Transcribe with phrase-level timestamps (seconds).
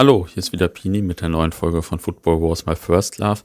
[0.00, 3.40] Hallo, hier ist wieder Pini mit der neuen Folge von Football Wars My First Love.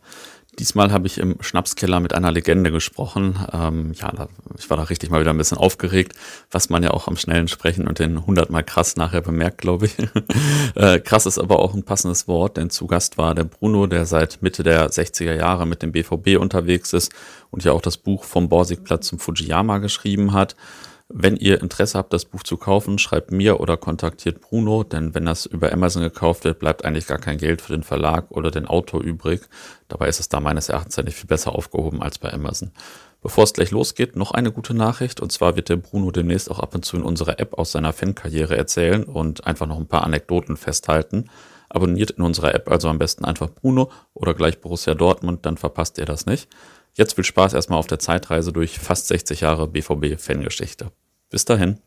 [0.60, 3.40] Diesmal habe ich im Schnapskeller mit einer Legende gesprochen.
[3.52, 4.28] Ähm, ja, da,
[4.60, 6.14] ich war da richtig mal wieder ein bisschen aufgeregt,
[6.52, 9.96] was man ja auch am schnellen Sprechen und den hundertmal krass nachher bemerkt, glaube ich.
[10.76, 14.06] äh, krass ist aber auch ein passendes Wort, denn zu Gast war der Bruno, der
[14.06, 17.12] seit Mitte der 60er Jahre mit dem BVB unterwegs ist
[17.50, 20.56] und ja auch das Buch vom Borsigplatz zum Fujiyama geschrieben hat.
[21.16, 25.26] Wenn ihr Interesse habt, das Buch zu kaufen, schreibt mir oder kontaktiert Bruno, denn wenn
[25.26, 28.66] das über Amazon gekauft wird, bleibt eigentlich gar kein Geld für den Verlag oder den
[28.66, 29.42] Autor übrig.
[29.90, 32.72] Dabei ist es da meines Erachtens nicht viel besser aufgehoben als bei Amazon.
[33.22, 35.22] Bevor es gleich losgeht, noch eine gute Nachricht.
[35.22, 37.94] Und zwar wird der Bruno demnächst auch ab und zu in unserer App aus seiner
[37.94, 41.30] Fankarriere erzählen und einfach noch ein paar Anekdoten festhalten.
[41.70, 46.00] Abonniert in unserer App also am besten einfach Bruno oder gleich Borussia Dortmund, dann verpasst
[46.00, 46.50] ihr das nicht.
[46.96, 50.92] Jetzt viel Spaß erstmal auf der Zeitreise durch fast 60 Jahre BVB-Fangeschichte.
[51.34, 51.80] Bis dahin.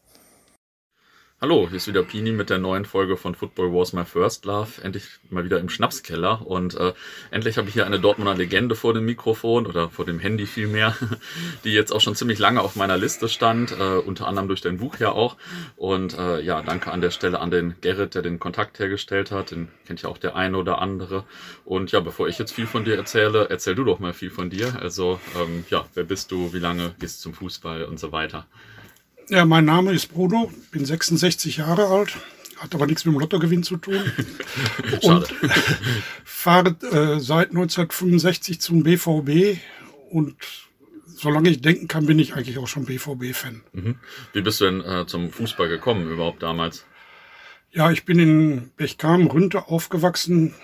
[1.40, 4.82] Hallo, hier ist wieder Pini mit der neuen Folge von Football Wars My First Love.
[4.82, 6.94] Endlich mal wieder im Schnapskeller und äh,
[7.30, 10.96] endlich habe ich hier eine Dortmunder Legende vor dem Mikrofon oder vor dem Handy vielmehr,
[11.64, 14.78] die jetzt auch schon ziemlich lange auf meiner Liste stand, äh, unter anderem durch dein
[14.78, 15.36] Buch ja auch.
[15.76, 19.52] Und äh, ja, danke an der Stelle an den Gerrit, der den Kontakt hergestellt hat.
[19.52, 21.22] Den kennt ja auch der eine oder andere.
[21.64, 24.50] Und ja, bevor ich jetzt viel von dir erzähle, erzähl du doch mal viel von
[24.50, 24.76] dir.
[24.82, 28.48] Also ähm, ja, wer bist du, wie lange gehst du zum Fußball und so weiter.
[29.28, 32.16] Ja, mein Name ist Bruno, bin 66 Jahre alt,
[32.58, 34.00] hat aber nichts mit dem Lottogewinn zu tun.
[35.02, 35.34] und
[36.24, 39.58] fahre äh, seit 1965 zum BVB
[40.10, 40.36] und
[41.06, 43.62] solange ich denken kann, bin ich eigentlich auch schon BVB-Fan.
[43.72, 43.96] Mhm.
[44.32, 46.84] Wie bist du denn äh, zum Fußball gekommen überhaupt damals?
[47.72, 50.54] Ja, ich bin in Bechkam, Rünte aufgewachsen,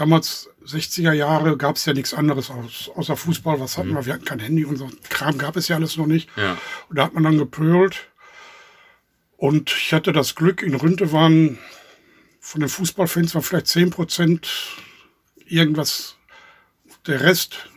[0.00, 3.60] damals 60er Jahre gab es ja nichts anderes aus, außer Fußball.
[3.60, 3.96] Was hatten mhm.
[3.96, 4.06] wir?
[4.06, 6.28] Wir hatten kein Handy und so Kram gab es ja alles noch nicht.
[6.36, 6.56] Ja.
[6.88, 8.08] Und da hat man dann gepölt.
[9.36, 11.58] Und ich hatte das Glück, in Rünte waren
[12.40, 14.48] von den Fußballfans waren vielleicht 10 Prozent
[15.46, 16.16] irgendwas.
[17.06, 17.68] Der Rest,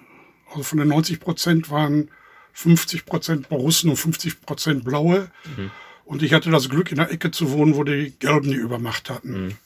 [0.50, 2.10] also von den 90 Prozent waren
[2.54, 5.32] 50 Prozent Borussen und 50 Prozent Blaue.
[5.58, 5.72] Mhm.
[6.06, 9.10] Und ich hatte das Glück, in der Ecke zu wohnen, wo die Gelben die Übermacht
[9.10, 9.46] hatten.
[9.46, 9.58] Mhm.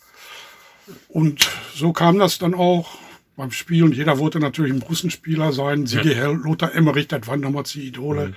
[1.08, 2.98] Und so kam das dann auch
[3.36, 3.84] beim Spiel.
[3.84, 5.86] Und jeder wollte natürlich ein Russenspieler sein.
[5.86, 6.14] Sigi.
[6.14, 8.30] Hell, Lothar Emmerich, das waren damals die Idole.
[8.30, 8.36] Mhm.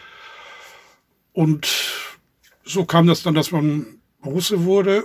[1.32, 1.68] Und
[2.64, 3.86] so kam das dann, dass man
[4.24, 5.04] Russe wurde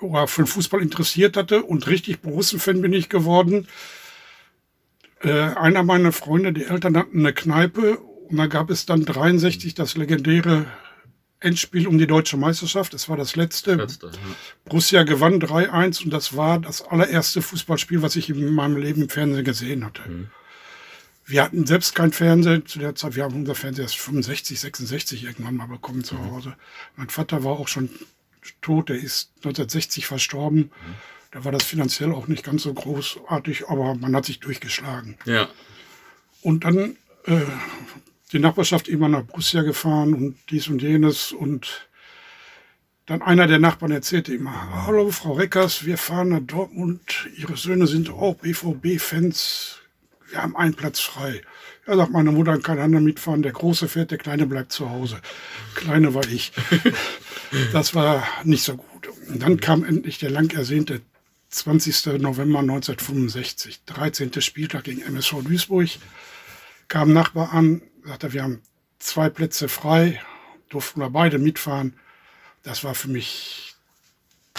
[0.00, 1.62] oder für den Fußball interessiert hatte.
[1.62, 3.68] Und richtig Borussen-Fan bin ich geworden.
[5.20, 7.98] Äh, einer meiner Freunde, die Eltern hatten eine Kneipe.
[7.98, 10.66] Und da gab es dann 63 das legendäre
[11.42, 12.94] Endspiel um die deutsche Meisterschaft.
[12.94, 13.74] Es war das letzte.
[13.74, 14.12] letzte ja.
[14.64, 19.08] Borussia gewann 3-1 und das war das allererste Fußballspiel, was ich in meinem Leben im
[19.08, 20.08] Fernsehen gesehen hatte.
[20.08, 20.28] Mhm.
[21.24, 23.14] Wir hatten selbst kein Fernsehen zu der Zeit.
[23.14, 26.30] Wir haben unser Fernseher erst 65, 66 irgendwann mal bekommen zu mhm.
[26.30, 26.56] Hause.
[26.96, 27.90] Mein Vater war auch schon
[28.60, 28.88] tot.
[28.88, 30.58] Der ist 1960 verstorben.
[30.58, 30.94] Mhm.
[31.30, 35.16] Da war das finanziell auch nicht ganz so großartig, aber man hat sich durchgeschlagen.
[35.24, 35.48] Ja.
[36.42, 37.40] Und dann äh,
[38.32, 41.88] die Nachbarschaft immer nach Borussia gefahren und dies und jenes und
[43.06, 47.86] dann einer der Nachbarn erzählte immer, hallo Frau Reckers, wir fahren nach Dortmund, Ihre Söhne
[47.86, 49.80] sind auch BVB-Fans,
[50.30, 51.42] wir haben einen Platz frei.
[51.84, 55.20] Er sagt meine Mutter kann keiner mitfahren, der Große fährt, der Kleine bleibt zu Hause.
[55.74, 56.52] Kleine war ich.
[57.74, 59.08] Das war nicht so gut.
[59.28, 61.02] Und dann kam endlich der lang ersehnte
[61.50, 62.18] 20.
[62.18, 64.40] November 1965, 13.
[64.40, 65.90] Spieltag gegen MSV Duisburg.
[66.88, 68.62] Kam Nachbar an, sagte, wir haben
[68.98, 70.20] zwei Plätze frei,
[70.68, 71.94] durften wir beide mitfahren.
[72.62, 73.74] Das war für mich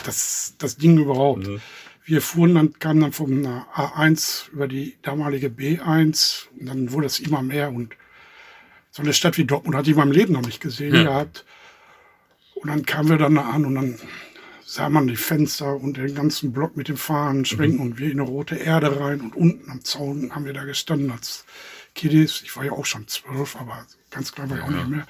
[0.06, 1.48] das, das Ding überhaupt.
[1.48, 1.62] Mhm.
[2.06, 7.20] Wir fuhren dann, kamen dann vom A1 über die damalige B1 und dann wurde es
[7.20, 7.96] immer mehr und
[8.92, 11.04] so eine Stadt wie Dortmund hatte ich in meinem Leben noch nicht gesehen ja.
[11.04, 11.46] gehabt.
[12.54, 14.00] Und dann kamen wir dann an und dann
[14.66, 17.82] sah man die Fenster und den ganzen Block mit dem Fahnen schwenken mhm.
[17.82, 21.12] und wir in eine rote Erde rein und unten am Zaun haben wir da gestanden
[21.12, 21.46] als
[21.96, 22.42] Kiddies.
[22.42, 25.08] Ich war ja auch schon zwölf, aber ganz klar war ich auch nicht mehr.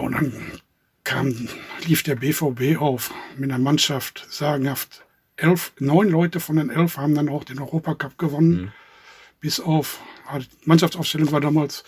[0.00, 0.60] Und dann
[1.04, 1.48] kam,
[1.86, 5.04] lief der BVB auf mit einer Mannschaft, sagenhaft.
[5.36, 8.50] Elf, neun Leute von den elf haben dann auch den Europacup gewonnen.
[8.50, 8.72] Mhm.
[9.40, 10.00] Bis auf,
[10.36, 11.82] die Mannschaftsaufstellung war damals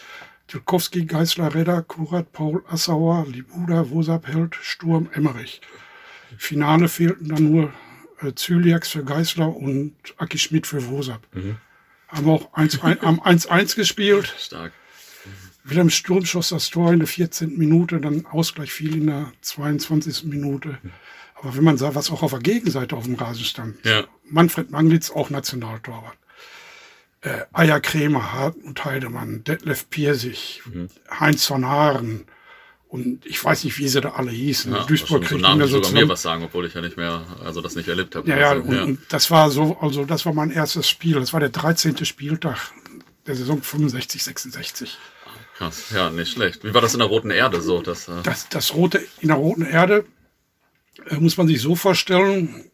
[0.48, 5.60] Tilkowski, Geisler, Redder, Kurat, Paul, Assauer, Libuda, Wosap, Held, Sturm, Emmerich.
[6.38, 7.72] Finale fehlten dann nur
[8.20, 11.26] äh, Zyliax für Geisler und Aki Schmidt für Wosap.
[11.34, 11.58] Mhm.
[12.12, 14.34] Haben auch 1-1 gespielt.
[14.38, 14.72] Stark.
[15.64, 17.56] Wilhelm Sturm schoss das Tor in der 14.
[17.56, 20.24] Minute, dann Ausgleich fiel in der 22.
[20.24, 20.78] Minute.
[21.34, 24.04] Aber wenn man sah, was auch auf der Gegenseite auf dem Rasen stand, ja.
[24.24, 26.16] Manfred Manglitz, auch Nationaltorwart.
[27.22, 30.88] Äh, Eier Krämer, Hartmut Heidemann, Detlef Piersig, mhm.
[31.08, 32.26] Heinz von Haaren
[32.92, 34.70] Und ich weiß nicht, wie sie da alle hießen.
[34.70, 36.08] Ja, Duisburg so kriegt Namen, immer so sogar mir zusammen.
[36.10, 38.28] was sagen, obwohl ich ja nicht mehr, also das nicht erlebt habe.
[38.28, 41.14] Ja, ja, Also, und, und das war so, also das war mein erstes Spiel.
[41.14, 42.04] Das war der 13.
[42.04, 42.58] Spieltag
[43.26, 44.98] der Saison 65, 66.
[45.56, 45.86] krass.
[45.94, 46.64] Ja, nicht schlecht.
[46.64, 47.80] Wie war das in der Roten Erde so?
[47.80, 50.04] Das, äh, Das, das Rote in der Roten Erde
[51.06, 52.70] äh, muss man sich so vorstellen,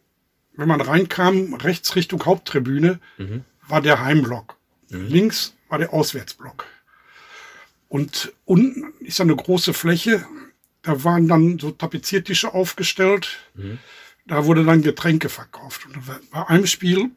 [0.57, 2.99] wenn man reinkam, rechts Richtung Haupttribüne,
[3.69, 4.57] war der Heimblock.
[4.89, 6.65] Links war der Auswärtsblock.
[7.89, 10.25] Und unten ist eine große Fläche,
[10.81, 13.39] da waren dann so Tapeziertische aufgestellt.
[14.25, 15.85] Da wurde dann Getränke verkauft.
[15.85, 15.95] Und
[16.31, 17.09] bei einem Spiel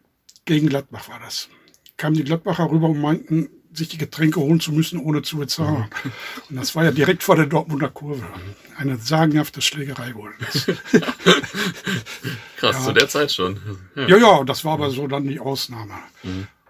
[0.44, 1.48] gegen Gladbach war das.
[1.96, 5.86] Kamen die Gladbacher rüber und meinten, sich die Getränke holen zu müssen, ohne zu bezahlen.
[6.50, 8.26] Und das war ja direkt vor der Dortmunder Kurve.
[8.76, 10.66] Eine sagenhafte Schlägerei wurde das.
[12.56, 12.84] krass, ja.
[12.84, 13.60] zu der Zeit schon.
[13.94, 14.08] Ja.
[14.08, 15.94] Ja, ja, das war aber so dann die Ausnahme.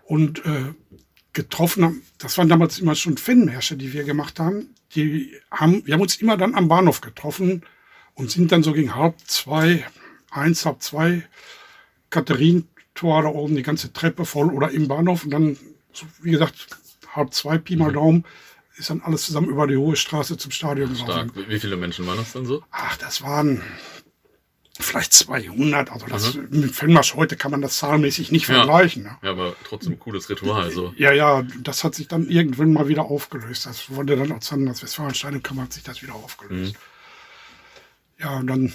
[0.04, 0.74] Und äh,
[1.32, 4.74] getroffen haben, das waren damals immer schon Fanmärsche, die wir gemacht haben.
[4.94, 7.62] Die haben, wir haben uns immer dann am Bahnhof getroffen
[8.14, 9.86] und sind dann so gegen halb zwei,
[10.30, 11.26] eins, halb zwei,
[12.10, 15.56] Katharinentor da oben, die ganze Treppe voll oder im Bahnhof und dann,
[16.20, 16.68] wie gesagt,
[17.14, 18.24] halb zwei, Pi mal Daumen,
[18.76, 20.94] ist dann alles zusammen über die Hohe Straße zum Stadion.
[20.96, 21.30] Stark.
[21.48, 22.62] Wie viele Menschen waren das dann so?
[22.70, 23.62] Ach, das waren
[24.80, 25.90] vielleicht 200.
[25.90, 28.54] Also das, mit Fanmarsch heute kann man das zahlenmäßig nicht Ja.
[28.56, 29.02] vergleichen.
[29.04, 29.16] Ne?
[29.22, 30.70] Ja, aber trotzdem cooles Ritual.
[30.70, 30.94] So.
[30.96, 33.66] Ja, ja, das hat sich dann irgendwann mal wieder aufgelöst.
[33.66, 36.74] Das wurde dann aus dann das Westfalensteinkammer hat sich das wieder aufgelöst.
[38.18, 38.72] Ja, und dann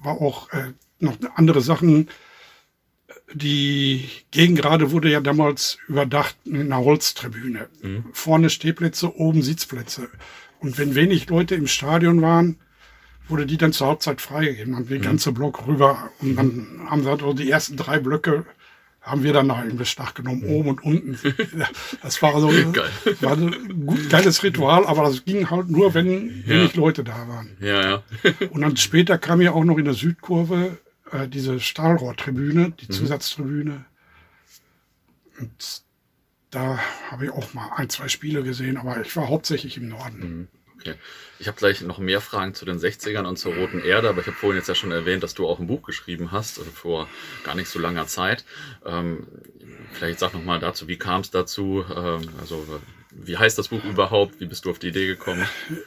[0.00, 2.08] war auch äh, noch andere Sachen.
[3.34, 7.68] Die Gegengrade wurde ja damals überdacht in einer Holztribüne.
[8.12, 10.08] Vorne Stehplätze, oben Sitzplätze.
[10.60, 12.58] Und wenn wenig Leute im Stadion waren,
[13.28, 14.74] wurde die dann zur Halbzeit freigegeben.
[14.74, 16.10] Dann die ganze Block rüber.
[16.20, 18.44] Und dann haben sie halt so die ersten drei Blöcke
[19.00, 21.18] haben wir dann nach in Beschlag genommen, oben und unten.
[21.58, 21.68] Ja,
[22.04, 22.88] Das war so Geil.
[23.20, 27.56] war ein gut, geiles Ritual, aber das ging halt nur, wenn wenig Leute da waren.
[27.60, 28.02] Ja, ja.
[28.50, 30.78] Und dann später kam ja auch noch in der Südkurve
[31.10, 33.84] äh, diese Stahlrohrtribüne, die Zusatztribüne.
[35.40, 35.82] Und
[36.50, 36.78] da
[37.10, 40.46] habe ich auch mal ein, zwei Spiele gesehen, aber ich war hauptsächlich im Norden.
[40.82, 40.96] Okay.
[41.38, 44.26] Ich habe gleich noch mehr Fragen zu den 60ern und zur Roten Erde, aber ich
[44.26, 47.08] habe vorhin jetzt ja schon erwähnt, dass du auch ein Buch geschrieben hast, also vor
[47.44, 48.44] gar nicht so langer Zeit.
[48.84, 49.26] Ähm,
[49.92, 51.84] vielleicht sag noch mal dazu, wie kam es dazu?
[51.88, 52.66] Ähm, also
[53.10, 54.40] wie heißt das Buch überhaupt?
[54.40, 55.46] Wie bist du auf die Idee gekommen?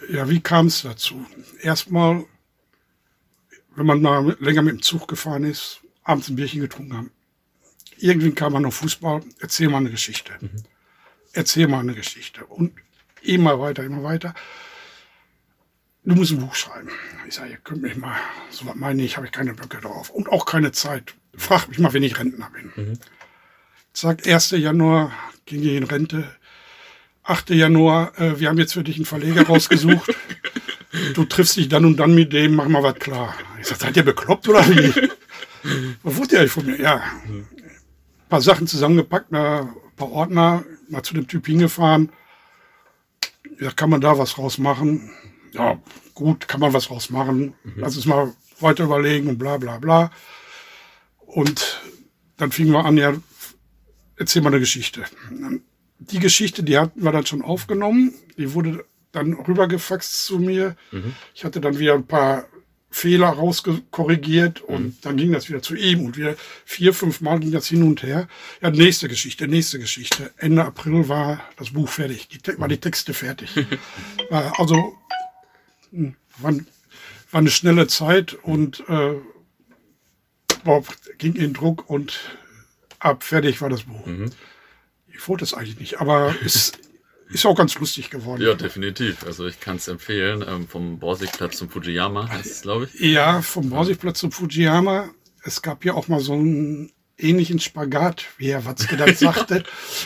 [0.09, 1.25] Ja, wie kam es dazu?
[1.61, 2.25] Erstmal,
[3.75, 7.11] wenn man mal länger mit dem Zug gefahren ist, abends ein Bierchen getrunken haben.
[7.97, 10.33] Irgendwann kam man auf Fußball, erzähl mal eine Geschichte.
[11.33, 12.45] Erzähl mal eine Geschichte.
[12.45, 12.73] Und
[13.21, 14.33] immer weiter, immer weiter.
[16.05, 16.89] Du musst ein Buch schreiben.
[17.27, 18.15] Ich sage, ihr könnt mich mal,
[18.51, 20.11] so was meine ich, habe ich keine Böcke drauf.
[20.11, 21.15] Und auch keine Zeit.
[21.35, 22.99] Frag mich mal, wenn ich Rentner bin.
[23.93, 24.51] Zack, 1.
[24.51, 25.11] Januar
[25.45, 26.25] ging ich in Rente.
[27.23, 27.49] 8.
[27.51, 30.13] Januar, äh, wir haben jetzt für dich einen Verleger rausgesucht.
[31.13, 33.35] Du triffst dich dann und dann mit dem, mach mal was klar.
[33.59, 35.09] Ich sag, seid ihr bekloppt oder wie?
[36.03, 36.79] Was wollt ihr eigentlich von mir?
[36.79, 36.97] Ja.
[37.27, 37.47] Ein
[38.29, 42.11] paar Sachen zusammengepackt, ein paar Ordner, mal zu dem Typ hingefahren.
[43.59, 45.09] Ja, kann man da was rausmachen?
[45.55, 45.79] Ja,
[46.13, 47.53] gut, kann man was rausmachen.
[47.75, 50.11] Lass uns mal weiter überlegen und bla bla bla.
[51.25, 51.81] Und
[52.37, 53.13] dann fingen wir an, ja,
[54.17, 55.03] erzähl mal eine Geschichte.
[55.99, 58.13] Die Geschichte, die hatten wir dann schon aufgenommen.
[58.37, 60.75] Die wurde dann rübergefaxt zu mir.
[61.33, 62.47] Ich hatte dann wieder ein paar
[62.95, 67.51] Fehler rauskorrigiert und dann ging das wieder zu ihm und wieder vier, fünf Mal ging
[67.51, 68.29] das hin und her.
[68.61, 70.31] Ja, nächste Geschichte, nächste Geschichte.
[70.37, 73.49] Ende April war das Buch fertig, die, war die Texte fertig.
[74.29, 74.97] Also
[76.37, 79.15] war, war eine schnelle Zeit und äh,
[80.63, 80.83] boah,
[81.17, 82.19] ging in Druck und
[82.99, 84.07] ab fertig war das Buch.
[85.07, 86.73] Ich wollte es eigentlich nicht, aber es
[87.29, 88.41] ist auch ganz lustig geworden.
[88.41, 89.25] Ja, definitiv.
[89.25, 90.43] Also ich kann es empfehlen.
[90.47, 92.99] Ähm, vom Borsigplatz zum Fujiyama heißt es, glaube ich.
[92.99, 95.09] Ja, vom Borsigplatz zum Fujiyama.
[95.43, 99.63] Es gab ja auch mal so einen ähnlichen Spagat, wie Herr Watzke das sagte,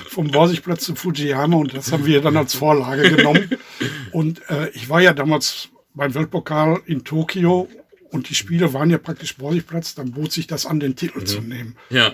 [0.10, 3.50] vom Borsigplatz zum Fujiyama und das haben wir dann als Vorlage genommen.
[4.12, 7.68] Und äh, ich war ja damals beim Weltpokal in Tokio
[8.12, 11.42] und die Spiele waren ja praktisch Borsigplatz, dann bot sich das an, den Titel zu
[11.42, 11.76] nehmen.
[11.90, 12.14] Ja.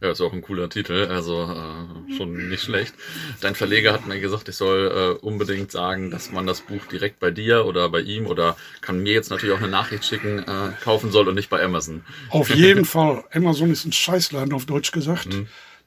[0.00, 2.92] Ja, ist auch ein cooler Titel, also äh, schon nicht schlecht.
[3.40, 4.90] Dein Verleger hat mir gesagt, ich soll
[5.22, 9.00] äh, unbedingt sagen, dass man das Buch direkt bei dir oder bei ihm oder kann
[9.00, 12.02] mir jetzt natürlich auch eine Nachricht schicken, äh, kaufen soll und nicht bei Amazon.
[12.30, 13.22] Auf jeden Fall.
[13.30, 15.28] Amazon ist ein Scheißladen, auf Deutsch gesagt.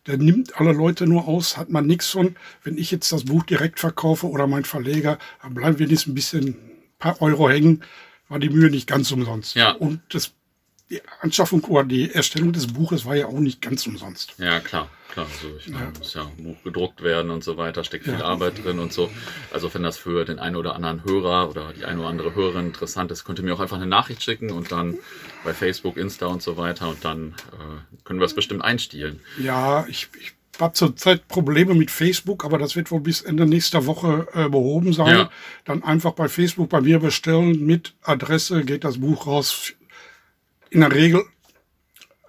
[0.08, 2.38] Der nimmt alle Leute nur aus, hat man nichts von.
[2.64, 6.56] Wenn ich jetzt das Buch direkt verkaufe oder mein Verleger, dann bleiben ein bisschen, ein
[6.56, 6.75] paar
[7.20, 7.84] Euro hängen,
[8.30, 9.56] war die Mühe nicht ganz umsonst.
[9.56, 9.72] Ja.
[9.72, 10.34] Und das
[10.90, 14.36] die Anschaffung oder die Erstellung des Buches war ja auch nicht ganz umsonst.
[14.38, 15.26] Ja, klar, klar.
[15.26, 15.92] Also ich ja.
[15.98, 18.26] muss ja ein Buch gedruckt werden und so weiter, steckt viel ja.
[18.26, 19.10] Arbeit drin und so.
[19.52, 22.68] Also wenn das für den einen oder anderen Hörer oder die eine oder andere Hörerin
[22.68, 25.00] interessant ist, könnt ihr mir auch einfach eine Nachricht schicken und dann
[25.44, 29.22] bei Facebook, Insta und so weiter und dann äh, können wir es bestimmt einstielen.
[29.40, 33.86] Ja, ich, ich habe zurzeit Probleme mit Facebook, aber das wird wohl bis Ende nächster
[33.86, 35.18] Woche äh, behoben sein.
[35.18, 35.30] Ja.
[35.66, 39.74] Dann einfach bei Facebook bei mir bestellen mit Adresse geht das Buch raus
[40.70, 41.24] in der Regel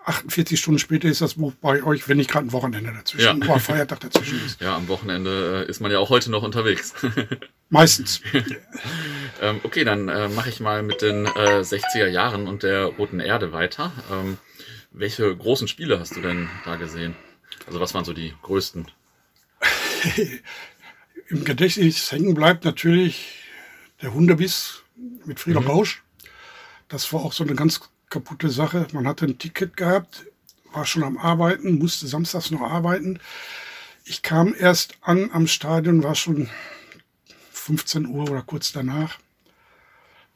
[0.06, 3.48] 48 Stunden später ist das Buch bei euch, wenn nicht gerade ein Wochenende dazwischen ja.
[3.48, 4.60] oder Feiertag dazwischen ist.
[4.60, 6.94] Ja, am Wochenende äh, ist man ja auch heute noch unterwegs.
[7.70, 8.20] Meistens.
[9.42, 13.18] ähm, okay, dann äh, mache ich mal mit den äh, 60er Jahren und der Roten
[13.18, 13.90] Erde weiter.
[14.12, 14.38] Ähm,
[14.92, 17.16] welche großen Spiele hast du denn da gesehen?
[17.66, 18.90] Also was waren so die größten?
[21.28, 23.42] Im Gedächtnis hängen bleibt natürlich
[24.00, 24.82] der Hundebiss
[25.24, 25.66] mit Frieder mhm.
[25.66, 26.04] Rausch.
[26.88, 28.86] Das war auch so eine ganz kaputte Sache.
[28.92, 30.26] Man hatte ein Ticket gehabt,
[30.72, 33.18] war schon am Arbeiten, musste samstags noch arbeiten.
[34.04, 36.48] Ich kam erst an am Stadion, war schon
[37.50, 39.18] 15 Uhr oder kurz danach.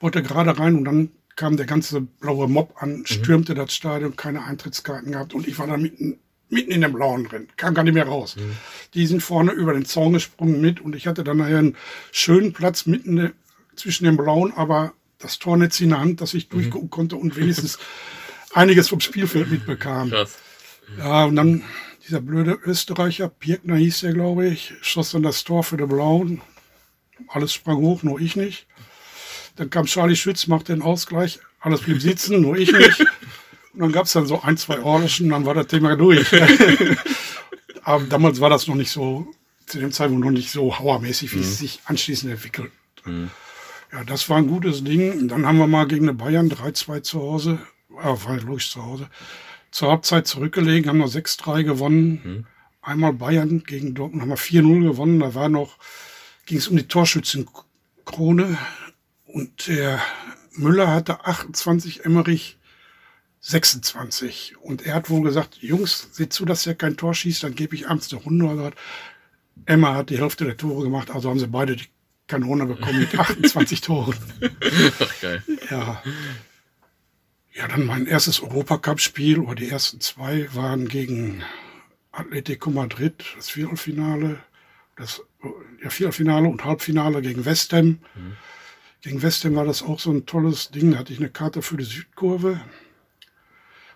[0.01, 3.07] Wollte gerade rein und dann kam der ganze blaue Mob an, mhm.
[3.07, 3.59] stürmte mhm.
[3.59, 6.19] das Stadion, keine Eintrittskarten gehabt und ich war da mitten,
[6.51, 8.37] mitten in dem Blauen drin, kam gar nicht mehr raus.
[8.37, 8.57] Mhm.
[8.95, 11.77] Die sind vorne über den Zaun gesprungen mit und ich hatte dann nachher einen
[12.13, 13.33] schönen Platz mitten
[13.77, 16.55] zwischen dem Blauen, aber das Tornetz in der Hand, dass ich mhm.
[16.55, 17.79] durchgucken konnte und wenigstens
[18.55, 20.11] einiges vom Spielfeld mitbekam.
[20.11, 20.39] Krass.
[20.99, 21.63] Ja, und dann
[22.07, 26.41] dieser blöde Österreicher, Pirkner hieß der, glaube ich, schoss dann das Tor für die Blauen.
[27.29, 28.67] Alles sprang hoch, nur ich nicht.
[29.57, 31.39] Dann kam Charlie Schütz, machte den Ausgleich.
[31.61, 33.05] Alles blieb sitzen, nur ich nicht.
[33.73, 36.29] Und dann gab es dann so ein, zwei Orlischen, dann war das Thema durch.
[37.83, 39.33] Aber damals war das noch nicht so,
[39.67, 41.43] zu dem Zeitpunkt noch nicht so hauermäßig, wie mhm.
[41.43, 42.73] es sich anschließend entwickelt.
[43.05, 43.31] Mhm.
[43.93, 45.29] Ja, das war ein gutes Ding.
[45.29, 47.59] Dann haben wir mal gegen eine Bayern 3-2 zu Hause,
[47.91, 49.09] äh, war logisch zu Hause,
[49.71, 52.21] zur Halbzeit zurückgelegen, haben wir 6-3 gewonnen.
[52.23, 52.47] Mhm.
[52.83, 55.21] Einmal Bayern gegen Dortmund haben wir 4-0 gewonnen.
[55.21, 55.77] Da war noch,
[56.47, 58.59] ging es um die Torschützenkrone.
[59.27, 60.01] Und der
[60.53, 62.59] Müller hatte 28, Emmerich
[63.41, 64.57] 26.
[64.61, 67.75] Und er hat wohl gesagt, Jungs, seht zu, dass er kein Tor schießt, dann gebe
[67.75, 68.73] ich abends eine Runde.
[69.67, 71.89] Emma hat die Hälfte der Tore gemacht, also haben sie beide die
[72.27, 74.17] Kanone bekommen mit 28 Toren.
[75.01, 75.43] Ach, geil.
[75.71, 76.03] Ja.
[77.53, 81.43] Ja, dann mein erstes Europacup-Spiel, oder die ersten zwei waren gegen
[82.13, 84.39] Atletico Madrid, das Viertelfinale,
[84.97, 85.23] das
[85.83, 87.99] ja, Viertelfinale und Halbfinale gegen West Ham.
[88.15, 88.37] Mhm.
[89.01, 91.63] Gegen West Ham war das auch so ein tolles Ding, da hatte ich eine Karte
[91.63, 92.61] für die Südkurve.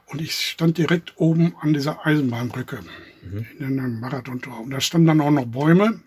[0.06, 2.80] Und ich stand direkt oben an dieser Eisenbahnbrücke
[3.23, 3.46] mhm.
[3.58, 4.61] in einem Marathontor.
[4.61, 6.00] Und da standen dann auch noch Bäume.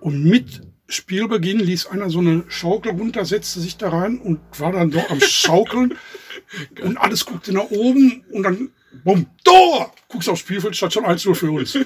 [0.00, 4.72] Und mit Spielbeginn ließ einer so eine Schaukel runter, setzte sich da rein und war
[4.72, 5.94] dann dort am Schaukeln.
[6.82, 8.70] und alles guckte nach oben und dann,
[9.02, 9.92] bumm, Tor!
[10.08, 11.76] Guckst aufs Spielfeld, statt schon 1-0 für uns.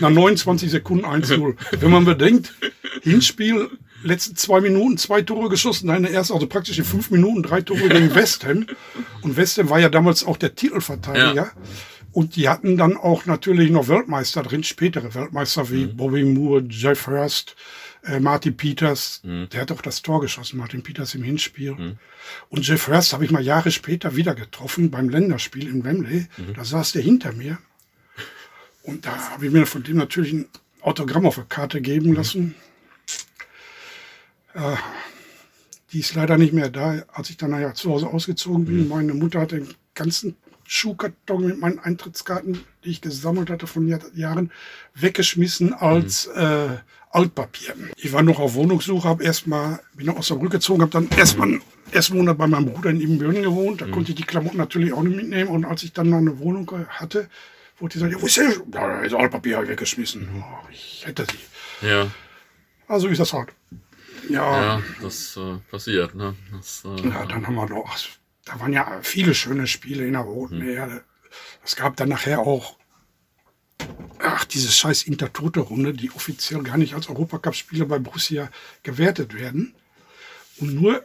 [0.00, 1.54] Nach 29 Sekunden 1-0.
[1.78, 2.54] Wenn man bedenkt,
[3.02, 3.70] Hinspiel,
[4.02, 7.88] letzten zwei Minuten zwei Tore geschossen, deine erste, also praktisch in fünf Minuten drei Tore
[7.88, 8.66] gegen West Ham.
[9.22, 11.34] Und West Ham war ja damals auch der Titelverteidiger.
[11.34, 11.52] Ja.
[12.12, 15.96] Und die hatten dann auch natürlich noch Weltmeister drin, spätere Weltmeister wie mhm.
[15.96, 17.54] Bobby Moore, Jeff Hurst,
[18.02, 19.20] äh, Martin Peters.
[19.22, 19.48] Mhm.
[19.50, 21.74] Der hat auch das Tor geschossen, Martin Peters im Hinspiel.
[21.74, 21.98] Mhm.
[22.48, 26.26] Und Jeff Hurst habe ich mal Jahre später wieder getroffen beim Länderspiel in Wembley.
[26.36, 26.54] Mhm.
[26.54, 27.58] Da saß der hinter mir.
[28.82, 30.46] Und da habe ich mir von dem natürlich ein
[30.80, 32.16] Autogramm auf der Karte geben mhm.
[32.16, 32.54] lassen.
[34.54, 34.76] Äh,
[35.92, 38.84] die ist leider nicht mehr da, als ich dann nachher zu Hause ausgezogen bin.
[38.84, 38.88] Mhm.
[38.88, 44.52] Meine Mutter hat den ganzen Schuhkarton mit meinen Eintrittskarten, die ich gesammelt hatte von Jahren,
[44.94, 46.40] weggeschmissen als mhm.
[46.40, 46.68] äh,
[47.10, 47.74] Altpapier.
[47.96, 51.08] Ich war noch auf Wohnungssuche, habe erstmal, bin noch aus der Brücke gezogen, habe dann
[51.16, 51.60] erstmal
[51.92, 53.80] ersten Monat bei meinem Bruder in Ibbenbüren gewohnt.
[53.80, 53.92] Da mhm.
[53.92, 55.50] konnte ich die Klamotten natürlich auch nicht mitnehmen.
[55.50, 57.28] Und als ich dann noch eine Wohnung hatte,
[57.78, 58.52] wurde gesagt, ja, wo ist der?
[58.72, 60.22] Ja, das Altpapier habe ich weggeschmissen.
[60.22, 60.42] Mhm.
[60.42, 61.86] Oh, ich hätte sie.
[61.86, 62.06] Ja.
[62.86, 63.48] Also ist das halt.
[64.30, 66.14] Ja, ja das äh, passiert.
[66.14, 66.34] Ne?
[66.52, 67.96] Das, äh, ja, dann haben wir noch,
[68.44, 70.68] da waren ja viele schöne Spiele in der Roten mhm.
[70.68, 71.04] Erde.
[71.64, 72.76] Es gab dann nachher auch,
[74.18, 78.50] ach, diese scheiß Intertote-Runde, die offiziell gar nicht als Europacup-Spiele bei Borussia
[78.82, 79.74] gewertet werden.
[80.58, 81.04] Und nur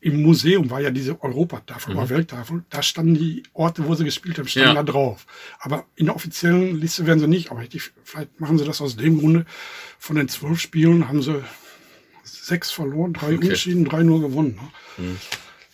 [0.00, 1.98] im Museum war ja diese Europatafel mhm.
[1.98, 4.74] oder Welttafel, da standen die Orte, wo sie gespielt haben, standen ja.
[4.74, 5.26] da drauf.
[5.58, 7.50] Aber in der offiziellen Liste werden sie nicht.
[7.50, 7.62] Aber
[8.04, 9.46] vielleicht machen sie das aus dem Grunde.
[9.98, 11.42] Von den zwölf Spielen haben sie
[12.46, 13.46] sechs verloren, drei okay.
[13.46, 14.58] unentschieden, drei nur gewonnen.
[14.98, 15.04] Ne?
[15.04, 15.16] Mhm.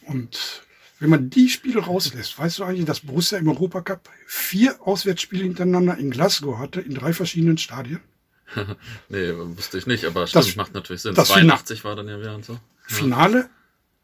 [0.07, 0.63] Und
[0.99, 5.99] wenn man die Spiele rauslässt, weißt du eigentlich, dass Borussia im Europacup vier Auswärtsspiele hintereinander
[5.99, 8.01] in Glasgow hatte, in drei verschiedenen Stadien?
[9.09, 11.15] nee, wusste ich nicht, aber stimmt, das, macht natürlich Sinn.
[11.15, 12.59] Das 82 war dann ja wieder und so.
[12.87, 13.49] Finale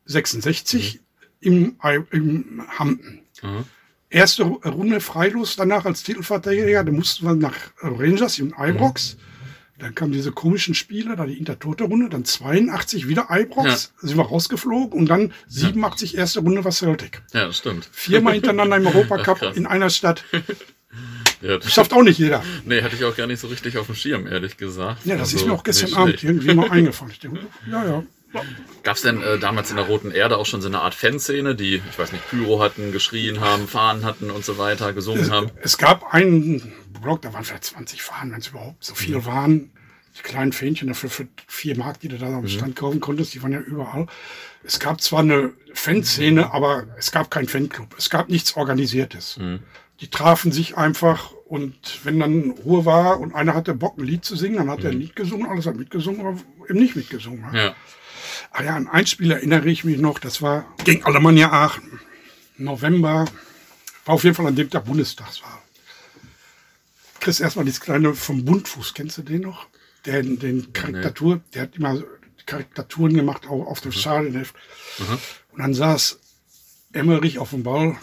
[0.07, 1.01] 66,
[1.41, 1.77] mhm.
[1.81, 3.21] im, im Hampton.
[3.43, 3.65] Mhm.
[4.11, 9.19] Erste Ru- Runde freilos danach als Titelverteidiger, da mussten wir nach Rangers in Ibrox.
[9.79, 14.99] Dann kamen diese komischen Spiele, da die Intertote-Runde, dann 82 wieder Ibrox, sind wir rausgeflogen
[14.99, 17.23] und dann 87 erste Runde war Celtic.
[17.33, 17.89] Ja, das stimmt.
[17.93, 19.57] Viermal hintereinander im Europacup krass.
[19.57, 20.25] in einer Stadt.
[21.41, 22.43] Ja, das Schafft auch nicht jeder.
[22.65, 25.07] Nee, hatte ich auch gar nicht so richtig auf dem Schirm, ehrlich gesagt.
[25.07, 26.25] Ja, das Also, ist mir auch gestern nicht Abend schlecht.
[26.25, 27.13] irgendwie mal eingefallen.
[27.13, 27.39] Ich denke,
[27.71, 28.05] ja, ja.
[28.83, 31.77] Gab's denn äh, damals in der Roten Erde auch schon so eine Art Fanszene, die,
[31.89, 35.51] ich weiß nicht, Pyro hatten, geschrien haben, Fahnen hatten und so weiter, gesungen haben?
[35.63, 39.71] Es gab einen Blog, da waren vielleicht 20 Fahnen, wenn es überhaupt so viel waren.
[40.17, 43.43] Die kleinen Fähnchen dafür für vier Mark, die du da am Stand kaufen konntest, die
[43.43, 44.07] waren ja überall.
[44.65, 47.95] Es gab zwar eine Fanszene, aber es gab keinen Fanclub.
[47.97, 49.39] Es gab nichts Organisiertes.
[50.01, 54.25] Die trafen sich einfach und wenn dann Ruhe war und einer hatte Bock, ein Lied
[54.25, 56.39] zu singen, dann hat er ein Lied gesungen, alles hat mitgesungen oder
[56.69, 57.45] eben nicht mitgesungen.
[57.55, 57.75] Ja.
[58.51, 62.01] Ah ja, an ein Spiel erinnere ich mich noch, das war gegen Alemannia Aachen.
[62.57, 63.25] November,
[64.05, 65.58] war auf jeden Fall an dem Tag Bundestagswahl.
[67.29, 69.67] Kriegst erstmal dieses kleine vom Bundfuß, kennst du den noch?
[70.07, 72.03] Der, den Karikatur, der hat immer
[72.47, 74.55] Karikaturen gemacht, auch auf dem Schadenheft.
[75.53, 76.21] Und dann saß
[76.95, 77.99] Emmerich auf dem Ball.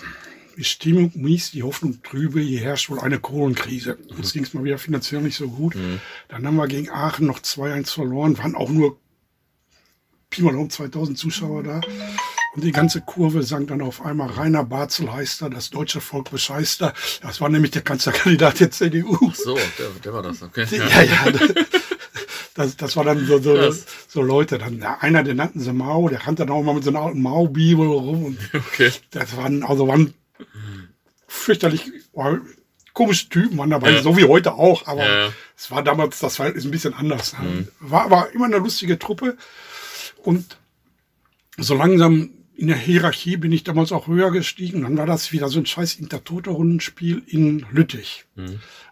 [0.58, 3.98] Die Stimmung mies, die Hoffnung trübe, hier herrscht wohl eine Kohlenkrise.
[4.16, 5.74] Uns ging es mal wieder finanziell nicht so gut.
[6.28, 9.00] Dann haben wir gegen Aachen noch 2-1 verloren, waren auch nur
[10.30, 11.82] Pi mal um 2000 Zuschauer da.
[12.56, 16.32] Und die ganze Kurve sang dann auf einmal Rainer Barzel heißt er, das deutsche Volk
[16.32, 16.94] bescheißt er.
[17.22, 19.32] Das war nämlich der Kanzlerkandidat der CDU.
[19.34, 20.66] So, der, der war das, okay.
[20.72, 21.26] Ja, ja.
[22.54, 23.74] Das, das war dann so, so,
[24.08, 24.58] so Leute.
[24.58, 27.02] Dann der einer, den nannten sie Mao, der rannte dann auch mal mit so einer
[27.02, 28.24] alten Mao-Bibel rum.
[28.26, 28.92] Und Okay.
[29.12, 30.14] das waren, also waren
[31.28, 31.92] fürchterlich
[32.94, 34.02] komische Typen waren dabei, Ja.
[34.02, 34.88] so wie heute auch.
[34.88, 37.34] Aber Ja, es war damals das Verhältnis ein bisschen anders.
[37.34, 37.68] ne?
[37.82, 39.36] War aber immer eine lustige Truppe.
[40.24, 40.58] Und
[41.58, 44.84] so langsam in der Hierarchie bin ich damals auch höher gestiegen.
[44.84, 48.26] Dann war das wieder so ein scheiß Intertote-Rundenspiel in Lüttich.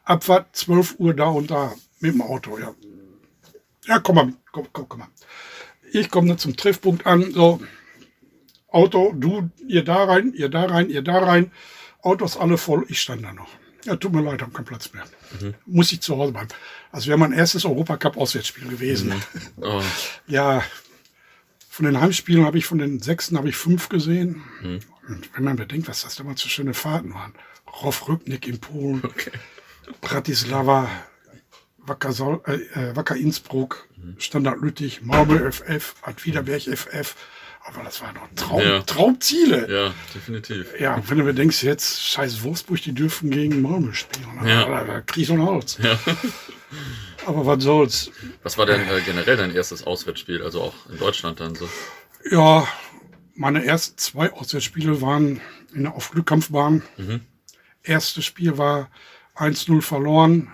[0.03, 2.73] Abfahrt 12 Uhr da und da mit dem Auto, ja.
[3.85, 5.07] Ja, komm mal, komm, komm, komm mal.
[5.91, 7.61] Ich komme dann zum Treffpunkt an, so,
[8.67, 11.51] Auto, du, ihr da rein, ihr da rein, ihr da rein.
[12.01, 13.49] Autos alle voll, ich stand da noch.
[13.85, 15.03] Ja, tut mir leid, hab keinen Platz mehr.
[15.65, 16.47] Muss ich zu Hause bleiben.
[16.91, 19.13] Also wäre mein erstes Europacup-Auswärtsspiel gewesen.
[19.61, 19.81] Oh,
[20.27, 20.63] Ja,
[21.73, 24.43] von den Heimspielen habe ich von den sechsten habe ich fünf gesehen.
[24.61, 27.33] Und wenn man bedenkt, was das damals für schöne Fahrten waren.
[27.81, 29.01] Roff Rücknick in Polen,
[30.01, 30.87] Bratislava,
[31.79, 37.15] Wacker, Sol, äh, äh, Wacker Innsbruck, Standard Lüttich, Malmö FF, Ad Wiederberg FF.
[37.65, 38.81] Aber das waren doch Traum, Ja.
[38.81, 39.67] Traumziele.
[39.73, 40.79] ja, definitiv.
[40.79, 44.27] Ja, wenn du bedenkst, jetzt scheiß Wolfsburg, die dürfen gegen Malmö spielen.
[44.45, 44.65] Ja.
[44.65, 45.79] Da, da krieg ich so einen Hals.
[45.81, 45.97] Ja.
[47.25, 48.11] Aber was soll's.
[48.43, 51.69] Was war denn äh, generell dein erstes Auswärtsspiel, also auch in Deutschland dann so?
[52.29, 52.67] Ja,
[53.35, 55.41] meine ersten zwei Auswärtsspiele waren
[55.73, 56.83] in der auf Glückkampfbahn.
[57.83, 58.89] Erstes Spiel war
[59.35, 60.51] 1-0 verloren.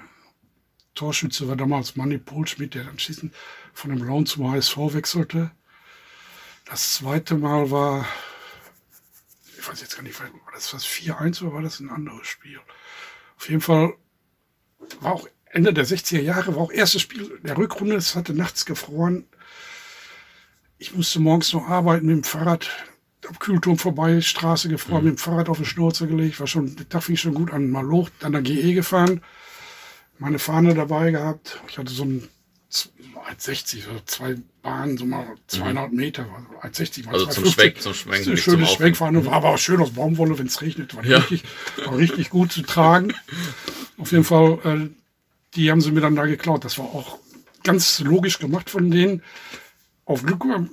[0.95, 3.31] Torschütze war damals Manny Polschmidt, der dann schießen
[3.73, 5.51] von dem Blauen zum HSV wechselte.
[6.65, 8.05] Das zweite Mal war,
[9.57, 12.59] ich weiß jetzt gar nicht, war das was 4-1 oder war das ein anderes Spiel?
[13.37, 13.93] Auf jeden Fall
[15.01, 17.95] war auch Ende der 60er Jahre, war auch erstes Spiel der Rückrunde.
[17.95, 19.25] Es hatte nachts gefroren.
[20.77, 22.69] Ich musste morgens noch arbeiten mit dem Fahrrad
[23.27, 26.87] am Kühlturm vorbei, Straße gefroren, mit dem Fahrrad auf die Schnauze gelegt, war schon, der
[26.87, 29.21] Tag fing schon gut an, mal hoch, dann der GE gefahren,
[30.19, 31.59] meine Fahne dabei gehabt.
[31.67, 32.27] Ich hatte so ein
[32.71, 36.25] 1,60, so zwei Bahnen, so mal 200 Meter,
[36.63, 37.53] also 1,60 mal Also zum 250.
[37.53, 40.47] Schwenk- zum Schwenken, Eine nicht schöne zum Schwenkfahne, war aber auch schön aus Baumwolle, wenn
[40.47, 41.17] es regnet, war, Ja.
[41.17, 41.43] richtig,
[41.85, 43.13] war richtig gut zu tragen.
[43.97, 44.89] Auf jeden Fall, äh,
[45.55, 46.63] die haben sie mir dann da geklaut.
[46.65, 47.19] Das war auch
[47.63, 49.23] ganz logisch gemacht von denen.
[50.05, 50.69] Auf Glückbahn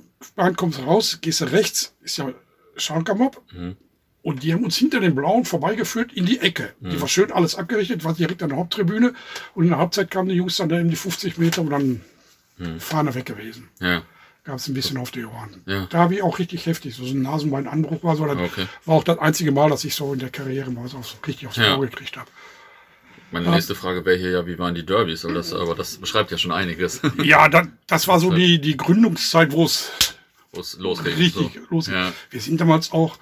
[0.55, 2.31] kommst du raus, gehst du rechts, ist ja
[2.75, 3.41] Schalkermob.
[4.23, 6.73] Und die haben uns hinter den Blauen vorbeigeführt in die Ecke.
[6.81, 9.13] Die war schön alles abgerichtet, war direkt an der Haupttribüne.
[9.55, 12.01] Und in der Halbzeit kamen die Jungs dann da in die 50 Meter und dann
[12.79, 13.69] Fahne weg gewesen.
[13.79, 14.01] Ja.
[14.43, 15.61] Gab es ein bisschen auf die Ohren.
[15.65, 15.87] Ja.
[15.89, 18.25] Da habe ich auch richtig heftig, so ein Nasenbeinanbruch war so.
[18.25, 18.65] Das Okay.
[18.85, 21.57] war auch das einzige Mal, dass ich so in der Karriere mal so richtig aufs
[21.57, 21.75] Ja.
[21.75, 22.29] Maul gekriegt habe.
[23.31, 25.25] Meine nächste Frage wäre hier ja, wie waren die Derbys?
[25.25, 28.77] Aber das, aber das beschreibt ja schon einiges, Ja, das, das war so die, die
[28.77, 29.91] Gründungszeit, wo es
[30.79, 31.13] losging.
[31.13, 31.59] richtig so.
[31.69, 31.95] losging.
[31.95, 32.13] Ja.
[32.29, 33.17] Wir sind damals auch,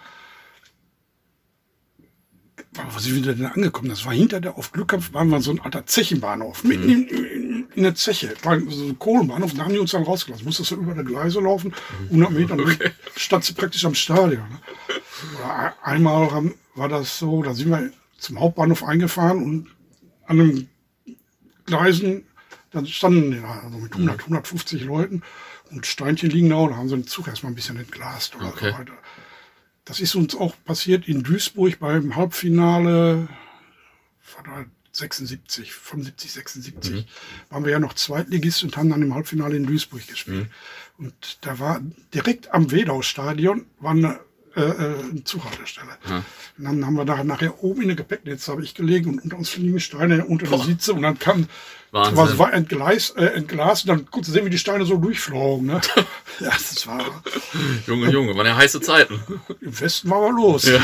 [2.91, 3.89] wo sind wir denn angekommen?
[3.89, 7.67] Das war hinter der, auf Glückkampf waren wir so ein alter Zechenbahnhof, mitten in, in,
[7.73, 8.33] in der Zeche.
[8.43, 10.45] War so ein Kohlenbahnhof, da haben die uns dann rausgelassen.
[10.45, 11.73] Musstest du über der Gleise laufen,
[12.11, 12.77] 100 Meter, dann
[13.15, 14.43] standst du praktisch am Stadion.
[14.49, 14.59] Ne?
[15.39, 19.67] Oder Einmal haben, war das so, da sind wir zum Hauptbahnhof eingefahren und
[20.27, 20.67] an einem
[21.65, 22.25] Gleisen,
[22.71, 25.23] dann standen ja, also mit 100, 150 Leuten
[25.71, 28.47] und Steinchen liegen da und da haben sie den Zug erstmal ein bisschen entglast oder
[28.47, 28.71] Okay.
[28.71, 28.93] so weiter.
[29.85, 33.27] Das ist uns auch passiert in Duisburg beim Halbfinale
[34.19, 34.43] von
[34.91, 36.91] 76, 75, 76.
[36.93, 37.05] Mhm.
[37.49, 40.47] Waren wir ja noch Zweitligist und haben dann im Halbfinale in Duisburg gespielt.
[40.97, 41.05] Mhm.
[41.05, 41.81] Und da war
[42.13, 44.19] direkt am Wedau-Stadion war eine
[44.55, 45.97] äh, äh, Zughaltestelle.
[46.09, 46.23] Ja.
[46.57, 49.37] Und dann haben wir da nachher oben in der Gepäcknetz habe ich gelegen und unter
[49.37, 51.47] uns fliegen Steine unter der Sitze und dann kam
[51.91, 52.17] Wahnsinn.
[52.17, 55.67] was war entgleis, äh, entglast und dann du sehen, wie die Steine so durchflogen.
[55.67, 55.81] Ne?
[56.39, 57.23] ja, das war.
[57.87, 59.21] Junge, Junge, waren ja heiße Zeiten.
[59.61, 60.65] Im Westen war wir los.
[60.65, 60.75] Ja.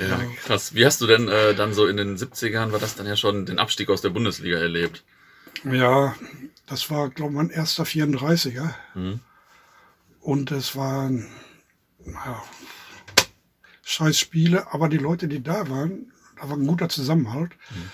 [0.00, 0.74] ja, krass.
[0.74, 3.46] Wie hast du denn äh, dann so in den 70ern, war das dann ja schon
[3.46, 5.02] den Abstieg aus der Bundesliga erlebt?
[5.64, 6.14] Ja,
[6.66, 8.74] das war, glaube ich, mein erster 34er.
[8.94, 9.20] Mhm.
[10.20, 11.26] Und es waren
[12.06, 12.42] ja,
[13.84, 17.52] scheiß Spiele, aber die Leute, die da waren, da war ein guter Zusammenhalt.
[17.70, 17.90] Mhm.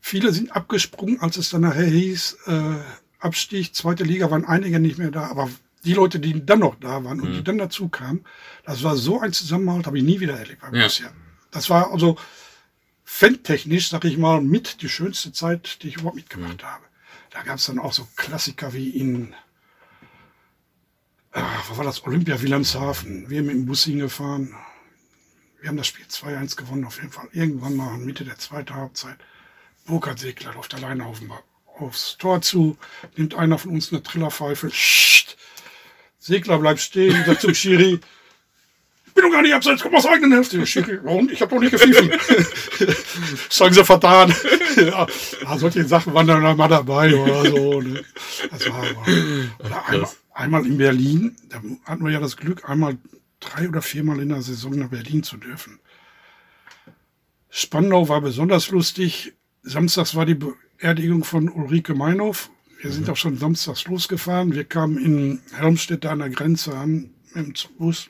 [0.00, 2.74] Viele sind abgesprungen, als es dann nachher hieß, äh,
[3.18, 5.50] Abstieg, zweite Liga, waren einige nicht mehr da, aber
[5.84, 7.34] die Leute, die dann noch da waren und mhm.
[7.34, 8.24] die dann dazu kamen,
[8.64, 10.62] das war so ein Zusammenhalt, habe ich nie wieder erlebt
[10.98, 11.10] ja.
[11.50, 12.16] Das war also
[13.04, 16.66] fantechnisch, sag ich mal, mit die schönste Zeit, die ich überhaupt mitgemacht mhm.
[16.66, 16.84] habe.
[17.30, 19.34] Da gab es dann auch so Klassiker wie in
[21.32, 22.04] wo war das?
[22.04, 23.28] Olympia Wilhelmshaven.
[23.28, 24.54] Wir haben im Bus hingefahren.
[25.60, 27.28] Wir haben das Spiel 2-1 gewonnen, auf jeden Fall.
[27.32, 29.16] Irgendwann mal Mitte der zweiten Halbzeit.
[29.86, 31.20] Burkhard Segler läuft alleine auf,
[31.78, 32.78] aufs Tor zu,
[33.16, 34.70] nimmt einer von uns eine Trillerpfeife.
[34.70, 35.36] Scht.
[36.18, 38.00] Segler bleibt stehen, sagt zum Schiri,
[39.06, 40.64] ich bin doch gar nicht abseits, komm aus der eigenen Hälfte.
[40.66, 42.10] Schiri, und ich habe doch nicht gepfiffen.
[43.50, 44.32] Sagen sie vertan.
[44.76, 45.06] ja,
[45.56, 47.80] solche Sachen waren dann mal dabei oder so.
[47.80, 48.04] Ne?
[48.50, 49.06] Das war aber,
[49.58, 50.10] oder einmal,
[50.40, 52.96] einmal in Berlin, da hatten wir ja das Glück, einmal
[53.40, 55.78] drei oder viermal in der Saison nach Berlin zu dürfen.
[57.50, 59.34] Spandau war besonders lustig.
[59.62, 62.50] Samstags war die Beerdigung von Ulrike Meinhof.
[62.80, 63.12] Wir sind mhm.
[63.12, 64.54] auch schon samstags losgefahren.
[64.54, 68.08] Wir kamen in Helmstedt an der Grenze an mit dem Bus.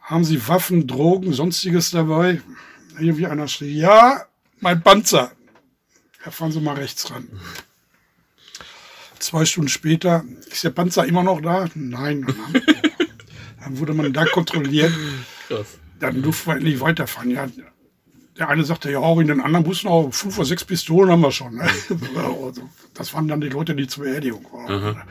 [0.00, 2.40] Haben Sie Waffen, Drogen, sonstiges dabei?
[2.98, 4.24] Irgendwie einer schrie, ja,
[4.58, 5.30] mein Panzer.
[6.24, 7.28] Ja, fahren Sie mal rechts ran.
[9.18, 11.68] Zwei Stunden später, ist der Panzer immer noch da?
[11.74, 12.26] Nein.
[13.62, 14.92] Dann wurde man da kontrolliert.
[15.48, 15.78] Krass.
[15.98, 17.30] Dann durften wir endlich weiterfahren.
[17.30, 17.48] Ja,
[18.38, 21.20] der eine sagte, ja, auch in den anderen Bussen auch fünf oder sechs Pistolen haben
[21.20, 21.56] wir schon.
[21.56, 21.68] Ne?
[22.16, 24.94] Also, das waren dann die Leute, die zur Beerdigung waren.
[24.94, 25.02] Mhm.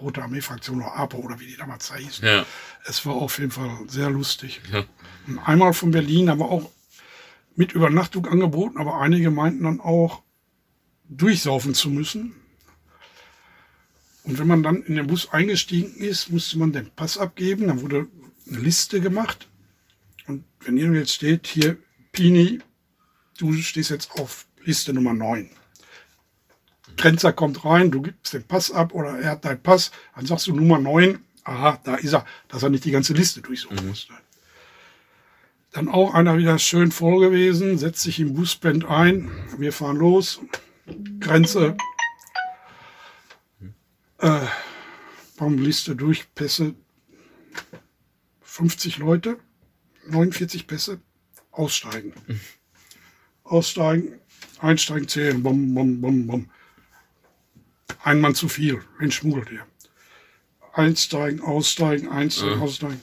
[0.00, 2.26] Rote Armee-Fraktion oder APO oder wie die damals hießen.
[2.26, 2.44] Ja.
[2.84, 4.60] Es war auf jeden Fall sehr lustig.
[4.72, 4.84] Ja.
[5.44, 6.70] einmal von Berlin haben wir auch
[7.56, 10.22] mit Übernachtung angeboten, aber einige meinten dann auch,
[11.08, 12.36] durchsaufen zu müssen.
[14.28, 17.68] Und wenn man dann in den Bus eingestiegen ist, musste man den Pass abgeben.
[17.68, 18.08] Dann wurde
[18.46, 19.48] eine Liste gemacht.
[20.26, 21.78] Und wenn ihr jetzt steht, hier,
[22.12, 22.58] Pini,
[23.38, 25.48] du stehst jetzt auf Liste Nummer 9.
[26.98, 30.46] Grenzer kommt rein, du gibst den Pass ab oder er hat deinen Pass, dann sagst
[30.46, 33.88] du Nummer 9, aha, da ist er, dass er nicht die ganze Liste durchsuchen mhm.
[33.88, 34.12] musste.
[35.72, 40.40] Dann auch einer wieder schön voll gewesen, setzt sich im Busband ein, wir fahren los,
[41.20, 41.76] Grenze,
[44.18, 44.40] äh,
[45.36, 46.74] Baumliste durch, Pässe,
[48.42, 49.38] 50 Leute,
[50.08, 51.00] 49 Pässe,
[51.52, 52.12] aussteigen.
[52.26, 52.40] Mhm.
[53.44, 54.20] Aussteigen,
[54.58, 56.50] einsteigen, zählen, bom, bom, bom, bom.
[58.02, 59.66] Ein Mann zu viel, wen schmuggelt ihr?
[60.72, 62.62] Einsteigen, aussteigen, einsteigen, mhm.
[62.62, 63.02] aussteigen.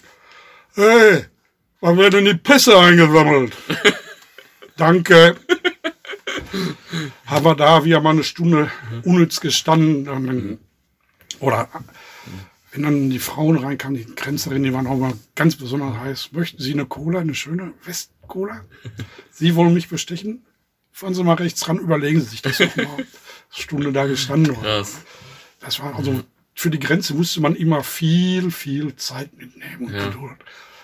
[0.75, 1.25] Hey,
[1.79, 3.55] wann werden die Pässe eingesammelt?
[4.77, 5.35] Danke.
[7.25, 8.71] Haben wir da wieder mal eine Stunde
[9.03, 10.07] unnütz gestanden.
[10.07, 10.59] Und dann
[11.45, 11.69] oder
[12.71, 16.31] wenn dann die Frauen reinkamen, die Grenzerinnen, die waren auch mal ganz besonders heiß.
[16.33, 18.65] Möchten Sie eine Cola, eine schöne West-Cola?
[19.31, 20.45] Sie wollen mich bestechen?
[20.91, 23.05] Fahren Sie mal rechts ran, überlegen Sie sich das doch mal.
[23.51, 24.55] Stunde da gestanden.
[24.55, 24.97] Krass.
[25.59, 26.21] Das war also,
[26.55, 30.07] für die Grenze musste man immer viel, viel Zeit mitnehmen und ja.
[30.07, 30.37] Geduld.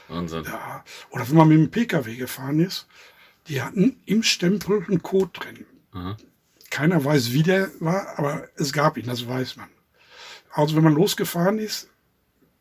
[0.08, 0.44] Wahnsinn.
[0.46, 0.86] Ja.
[1.10, 2.88] Oder wenn man mit dem Pkw gefahren ist,
[3.48, 5.66] die hatten im Stempel einen Code drin.
[5.94, 6.18] Aha.
[6.70, 9.68] Keiner weiß, wie der war, aber es gab ihn, das weiß man.
[10.54, 11.90] Also wenn man losgefahren ist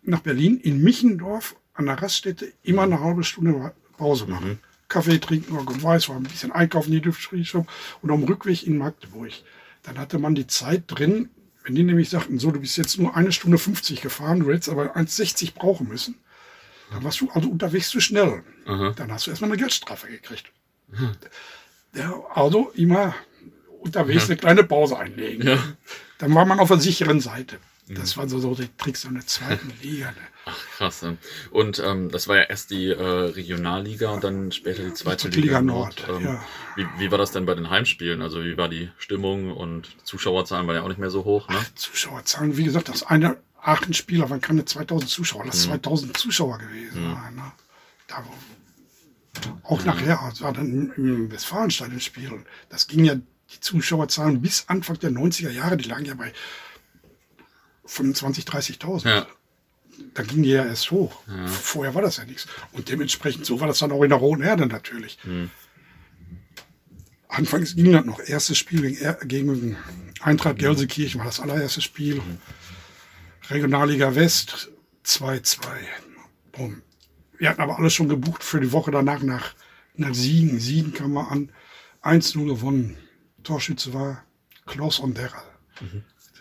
[0.02, 4.48] nach Berlin, in Michendorf an der Raststätte immer eine halbe Stunde Pause machen.
[4.48, 4.58] Mhm.
[4.88, 7.66] Kaffee trinken oder weiß, war ein bisschen einkaufen, die Duftschriebshop
[8.02, 9.32] und am Rückweg in Magdeburg.
[9.82, 11.30] Dann hatte man die Zeit drin,
[11.64, 14.68] wenn die nämlich sagten, so, du bist jetzt nur eine Stunde 50 gefahren, du hättest
[14.68, 16.16] aber 1,60 brauchen müssen.
[16.90, 18.42] Dann warst du also unterwegs zu schnell.
[18.66, 18.94] Mhm.
[18.96, 20.50] Dann hast du erstmal eine Geldstrafe gekriegt.
[20.88, 21.12] Mhm.
[21.94, 23.14] Ja, also immer
[23.80, 24.32] unterwegs mhm.
[24.32, 25.46] eine kleine Pause einlegen.
[25.46, 25.58] Ja.
[26.18, 27.58] Dann war man auf der sicheren Seite.
[27.94, 28.20] Das mhm.
[28.20, 30.10] waren so, so die Tricks in der zweiten Liga.
[30.10, 30.16] Ne?
[30.44, 31.04] Ach, krass.
[31.50, 35.40] Und ähm, das war ja erst die äh, Regionalliga und dann später die zweite die
[35.40, 36.06] Liga, Liga Nord.
[36.06, 36.20] Nord.
[36.20, 36.44] Ähm, ja.
[36.76, 38.22] wie, wie war das denn bei den Heimspielen?
[38.22, 41.56] Also wie war die Stimmung und Zuschauerzahlen waren ja auch nicht mehr so hoch, ne?
[41.58, 47.14] Ach, Zuschauerzahlen, wie gesagt, das eine, Aachen-Spiel, waren keine 2000 Zuschauer, das 2000 Zuschauer gewesen.
[47.14, 47.52] sein, Ne?
[48.06, 48.24] Da,
[49.62, 52.46] auch nachher, das war dann im Westfalenstadion spielen.
[52.68, 56.32] Das ging ja, die Zuschauerzahlen bis Anfang der 90er Jahre, die lagen ja bei
[57.90, 59.08] 25, 30.000.
[59.08, 59.26] Ja.
[60.14, 61.22] Da ging die ja erst hoch.
[61.46, 62.46] Vorher war das ja nichts.
[62.72, 65.18] Und dementsprechend, so war das dann auch in der Roten Erde natürlich.
[67.28, 68.20] Anfangs ging das noch.
[68.20, 69.76] Erstes Spiel gegen, Er- gegen
[70.20, 72.20] Eintracht Gelsenkirchen war das allererste Spiel.
[73.50, 74.70] Regionalliga West
[75.04, 75.58] 2-2.
[76.52, 76.82] Bumm.
[77.38, 79.54] Wir hatten aber alles schon gebucht für die Woche danach nach,
[79.96, 80.60] nach Siegen.
[80.60, 81.52] Siegen kam man an.
[82.20, 82.96] 1-0 gewonnen.
[83.42, 84.24] Torschütze war
[84.66, 85.42] Klaus Onderer.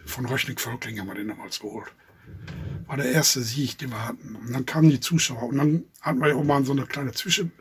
[0.10, 1.92] Von Röchnig-Völkling haben wir den damals geholt.
[2.88, 4.36] War der erste Sieg, den wir hatten.
[4.36, 5.44] Und dann kamen die Zuschauer.
[5.44, 7.52] Und dann hatten wir ja auch mal so eine kleine Zwischen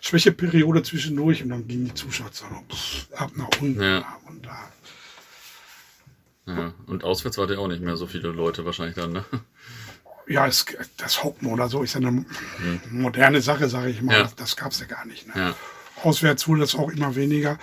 [0.00, 1.42] Schwächeperiode zwischendurch.
[1.42, 3.80] Und dann gingen die Zuschauerzahlen pff, ab nach unten.
[3.80, 4.00] Ja.
[4.00, 4.72] da Und da.
[6.46, 6.74] Ja.
[6.86, 9.24] Und auswärts war ja auch nicht mehr so viele Leute wahrscheinlich dann, ne?
[10.26, 10.64] Ja, es,
[10.96, 12.24] das Hoppen oder so ist ja eine
[12.90, 14.14] moderne Sache, sage ich mal.
[14.14, 14.22] Ja.
[14.22, 15.26] Das, das gab es ja gar nicht.
[15.26, 15.34] Ne?
[15.36, 15.54] Ja.
[16.02, 17.58] Auswärts wurde das auch immer weniger.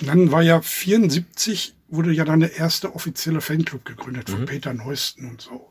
[0.00, 4.72] Und dann war ja 74 wurde ja dann der erste offizielle Fanclub gegründet von Peter
[4.74, 5.70] Neusten und so.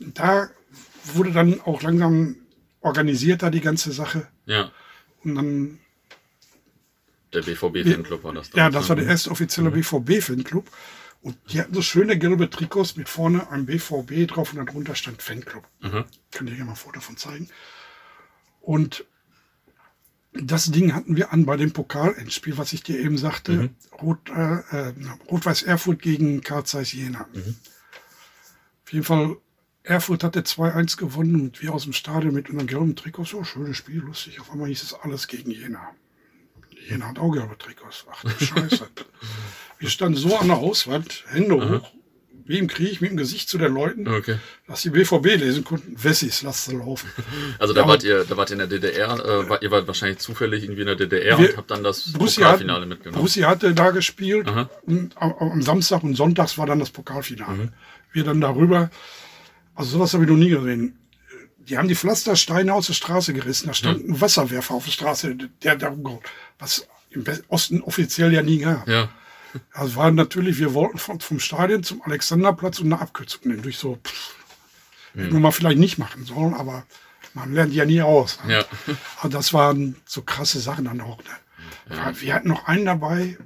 [0.00, 0.48] Und da
[1.14, 2.36] wurde dann auch langsam
[2.80, 4.28] organisierter die ganze Sache.
[4.46, 4.72] Ja.
[5.24, 5.78] Und dann,
[7.32, 9.02] Der BVB-Fanclub war das ja, damals, das war ne?
[9.02, 10.70] der erste offizielle BVB-Fanclub.
[11.20, 15.22] Und die hatten so schöne gelbe Trikots mit vorne einem BVB drauf und darunter stand
[15.22, 15.64] Fanclub.
[15.80, 16.04] Mhm.
[16.32, 17.48] Kann ich dir mal ein Foto davon zeigen.
[18.60, 19.04] Und
[20.32, 23.52] das Ding hatten wir an bei dem Pokalendspiel, was ich dir eben sagte.
[23.52, 23.70] Mhm.
[24.00, 24.94] Rot, äh, äh,
[25.30, 27.26] Rot-Weiß Erfurt gegen Karl Zeiss Jena.
[27.32, 27.56] Mhm.
[28.84, 29.36] Auf jeden Fall,
[29.82, 33.30] Erfurt hatte 2-1 gewonnen und wir aus dem Stadion mit unseren gelben Trikots.
[33.30, 34.40] So, schönes Spiel, lustig.
[34.40, 35.90] Auf einmal hieß es alles gegen Jena.
[36.88, 38.06] Jena hat auch gelbe Trikots.
[38.10, 38.88] Ach du Scheiße.
[39.78, 41.92] wir standen so an der Hauswand, Hände hoch,
[42.44, 44.36] wie im Krieg, mit dem Gesicht zu den Leuten, Okay.
[44.66, 45.94] dass die BVB lesen konnten.
[46.02, 47.08] Wessis, lasst sie laufen.
[47.58, 49.86] Also da Ja, wart ihr, da wart ihr in der DDR, äh, war, ihr wart
[49.86, 53.20] wahrscheinlich zufällig irgendwie in der DDR Wir- und habt dann das Brussi, hat, Pokalfinale mitgenommen.
[53.22, 54.68] Brussi hatte da gespielt Aha.
[54.86, 57.64] und am, am Samstag und Sonntags war dann das Pokalfinale.
[57.64, 57.68] Mhm.
[58.12, 58.90] Wir dann darüber,
[59.74, 60.98] also sowas habe ich noch nie gesehen.
[61.68, 63.68] Die haben die Pflastersteine aus der Straße gerissen.
[63.68, 66.20] Da stand ein Wasserwerfer auf der Straße, der da rumgehauen.
[66.58, 68.88] Was im Osten offiziell ja nie gab.
[68.88, 69.08] Ja.
[69.72, 73.62] Also war natürlich, wir wollten vom, vom Stadion zum Alexanderplatz und eine Abkürzung nehmen.
[73.62, 74.34] Durch so, pff,
[75.14, 76.84] hätten wir mal vielleicht nicht machen sollen, aber
[77.34, 78.38] man lernt ja nie aus.
[78.44, 78.54] ne?
[78.54, 78.64] Ja.
[79.20, 81.18] Aber das waren so krasse Sachen dann auch.
[81.18, 81.96] Ne?
[81.96, 82.20] Ja.
[82.20, 83.38] Wir hatten noch einen dabei,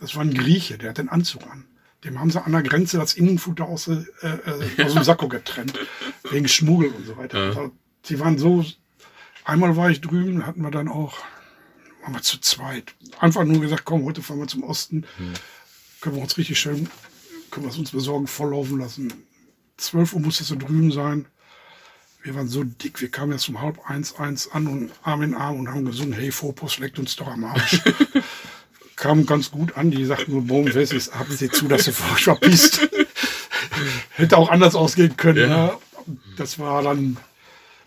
[0.00, 1.64] das war ein Grieche, der hat den Anzug an.
[2.04, 5.78] Dem haben sie an der Grenze das Innenfutter aus, äh, äh, aus dem Sakko getrennt.
[6.30, 7.38] wegen Schmuggel und so weiter.
[7.38, 7.70] Also,
[8.06, 8.64] die waren so.
[9.44, 11.18] Einmal war ich drüben, hatten wir dann auch,
[12.02, 12.94] waren wir zu zweit.
[13.18, 15.06] Einfach nur gesagt, komm, heute fahren wir zum Osten.
[16.00, 16.88] Können wir uns richtig schön,
[17.50, 19.12] können wir es uns besorgen, volllaufen lassen.
[19.76, 21.26] 12 Uhr musste es so drüben sein.
[22.22, 25.34] Wir waren so dick, wir kamen jetzt um halb eins, eins an und Arm in
[25.34, 27.80] Arm und haben gesungen, hey, Fopus, leckt uns doch am Arsch.
[28.96, 32.88] Kam ganz gut an, die sagten nur, Boom, Wessis, haben Sie zu, dass du verpisst.
[34.10, 35.50] Hätte auch anders ausgehen können.
[35.50, 35.66] Ja.
[35.66, 35.80] Ja.
[36.36, 37.16] Das war dann,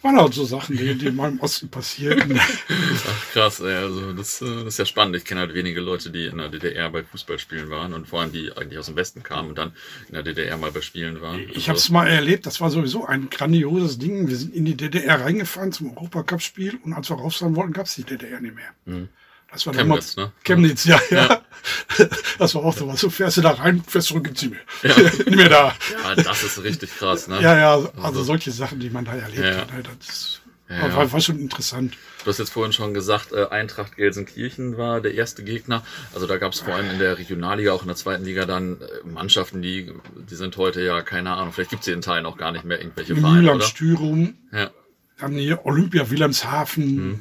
[0.06, 2.40] waren halt so Sachen, die, die in meinem Osten passierten.
[2.40, 5.16] Ach, krass, ey, also das, äh, das ist ja spannend.
[5.16, 8.32] Ich kenne halt wenige Leute, die in der DDR bei Fußballspielen waren und vor allem
[8.32, 9.74] die eigentlich aus dem Westen kamen und dann
[10.08, 11.42] in der DDR mal bei Spielen waren.
[11.54, 14.28] Ich habe es mal erlebt, das war sowieso ein grandioses Ding.
[14.28, 17.88] Wir sind in die DDR reingefahren zum Europacup-Spiel und als wir raus sein wollten, gab
[17.88, 19.08] es die DDR nicht mehr.
[19.56, 20.32] Das war Chemnitz, damals- ne?
[20.44, 21.42] Chemnitz, ja, ja.
[22.38, 23.02] Das war auch so was.
[23.02, 24.52] Du fährst du da rein, fährst zurück, gibt's nicht
[24.84, 24.96] mehr.
[24.96, 25.74] nicht mehr da.
[26.04, 27.42] Ja, das ist richtig krass, ne?
[27.42, 29.58] Ja, ja, also solche Sachen, die man da erlebt Ja.
[29.62, 31.12] hat, ne, das Ja, war, ja.
[31.12, 31.96] war schon interessant.
[32.24, 35.84] Du hast jetzt vorhin schon gesagt, äh, Eintracht Gelsenkirchen war der erste Gegner.
[36.14, 38.82] Also da gab es vor allem in der Regionalliga, auch in der zweiten Liga dann
[38.82, 39.92] äh, Mannschaften, die,
[40.30, 42.80] die sind heute ja, keine Ahnung, vielleicht gibt es in Teilen auch gar nicht mehr
[42.80, 43.66] irgendwelche Vereine, Mühl am oder?
[43.66, 44.70] Stürum, Ja.
[45.18, 47.20] dann hier Olympia Wilhelmshaven, Mhm.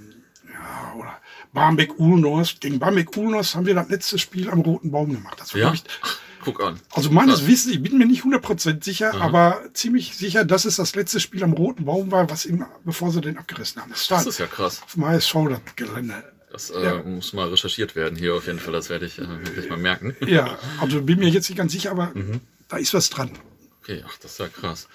[1.54, 2.56] Ja, oder Barmbek-Ulnos.
[2.60, 5.36] Gegen Barmbek-Ulnos haben wir das letzte Spiel am Roten Baum gemacht.
[5.40, 5.72] Das war, Ja?
[5.72, 5.84] ich,
[6.44, 6.78] Guck an.
[6.92, 10.94] Also meines Wissens, ich bin mir nicht 100% sicher, aber ziemlich sicher, dass es das
[10.94, 13.90] letzte Spiel am Roten Baum war, was ihm, bevor sie den abgerissen haben.
[13.92, 14.82] Das Das ist ja krass.
[14.84, 15.34] auf dem HSV
[16.52, 17.02] das äh, Ja.
[17.02, 18.72] muss mal recherchiert werden hier auf jeden Fall.
[18.74, 20.14] Das werde ich äh, wirklich mal merken.
[20.26, 22.40] Ja, also bin mir jetzt nicht ganz sicher, aber Mhm.
[22.68, 23.30] da ist was dran.
[23.84, 24.88] Okay, ach, das ist ja krass.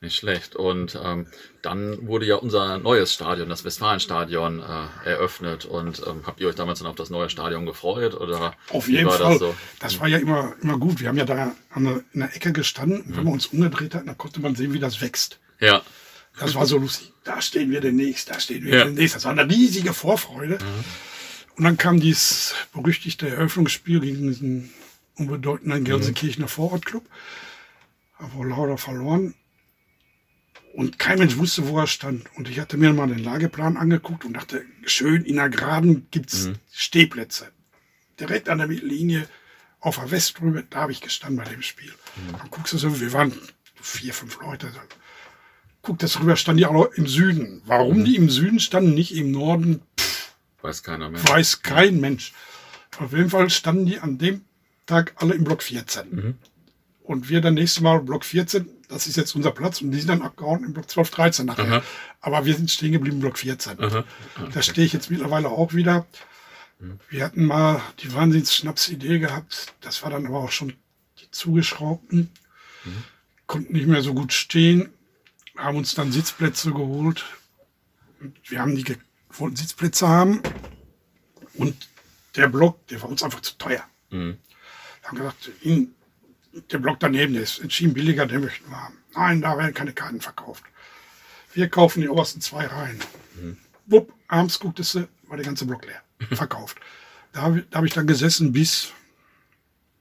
[0.00, 0.56] Nicht schlecht.
[0.56, 1.28] Und ähm,
[1.62, 5.64] dann wurde ja unser neues Stadion, das Westfalenstadion, äh, eröffnet.
[5.64, 8.14] Und ähm, habt ihr euch damals dann auf das neue Stadion gefreut?
[8.14, 9.30] Oder Auf jeden war Fall.
[9.30, 9.54] Das so?
[9.78, 10.98] Das war ja immer, immer gut.
[10.98, 13.02] Wir haben ja da an der, in der Ecke gestanden.
[13.02, 13.16] Und Mhm.
[13.16, 15.38] wenn wir uns umgedreht hatten, dann konnte man sehen, wie das wächst.
[15.60, 15.82] Ja,
[16.40, 17.12] Das war so lustig.
[17.22, 18.84] Da stehen wir demnächst, da stehen wir Ja.
[18.86, 19.14] demnächst.
[19.14, 20.58] Das war eine riesige Vorfreude.
[21.56, 24.72] Und dann kam dieses berüchtigte Eröffnungsspiel gegen diesen
[25.16, 27.04] unbedeutenden Gelsenkirchener Vorortclub.
[28.36, 29.34] Wir leider verloren.
[30.74, 32.24] Und kein Mensch wusste, wo er stand.
[32.36, 36.46] Und ich hatte mir mal den Lageplan angeguckt und dachte, schön in der Geraden gibt's
[36.46, 36.54] Mhm.
[36.72, 37.48] Stehplätze.
[38.18, 39.28] Direkt an der Mittellinie
[39.80, 41.92] auf der Westrübe, da habe ich gestanden bei dem Spiel.
[42.16, 42.32] Mhm.
[42.38, 43.32] Dann guckst du so, wir waren
[43.80, 44.68] vier, fünf Leute.
[44.68, 44.86] Dann
[45.82, 47.60] guck das rüber, standen die auch noch im Süden.
[47.66, 48.04] Warum Mhm.
[48.04, 49.82] die im Süden standen, nicht im Norden,
[50.62, 51.22] Weiß keiner mehr.
[51.28, 52.32] weiß kein Mensch.
[52.98, 54.42] Auf jeden Fall standen die an dem
[54.86, 56.38] Tag alle im Block 14.
[57.04, 60.08] Und wir dann nächstes Mal Block 14, das ist jetzt unser Platz, und die sind
[60.08, 61.64] dann abgehauen im Block 12, 13 nachher.
[61.64, 61.82] Aha.
[62.20, 63.80] Aber wir sind stehen geblieben im Block 14.
[63.80, 64.04] Aha.
[64.52, 66.06] Da stehe ich jetzt mittlerweile auch wieder.
[67.08, 69.72] Wir hatten mal die Wahnsinns-Schnaps-Idee gehabt.
[69.80, 70.74] Das war dann aber auch schon
[71.20, 72.30] die zugeschraubten.
[72.84, 73.04] Mhm.
[73.46, 74.90] Konnten nicht mehr so gut stehen.
[75.56, 77.24] Haben uns dann Sitzplätze geholt.
[78.44, 78.96] Wir haben die
[79.30, 80.42] wollten Sitzplätze haben.
[81.54, 81.88] Und
[82.36, 83.84] der Block, der war uns einfach zu teuer.
[84.10, 84.38] Mhm.
[85.00, 85.94] Wir haben gesagt, ihn,
[86.70, 88.98] der Block daneben, ist entschieden billiger, den möchten wir haben.
[89.14, 90.64] Nein, da werden keine Karten verkauft.
[91.54, 93.00] Wir kaufen die obersten zwei Reihen.
[93.86, 96.02] Wupp, abends gucktest du, war der ganze Block leer.
[96.36, 96.78] Verkauft.
[97.32, 98.92] Da, hab ich- da habe ich dann gesessen bis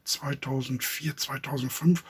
[0.06, 2.02] 2004, 2005.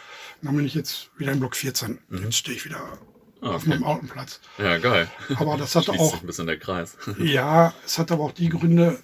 [0.41, 1.99] Und dann bin ich jetzt wieder im Block 14.
[2.23, 2.97] Jetzt stehe ich wieder
[3.43, 3.69] Ah, auf okay.
[3.69, 4.39] meinem alten Platz.
[4.59, 5.09] Ja, geil.
[5.35, 6.95] Aber das hatte Schließt auch ein bisschen der Kreis.
[7.19, 8.99] ja, es hat aber auch die Gründe.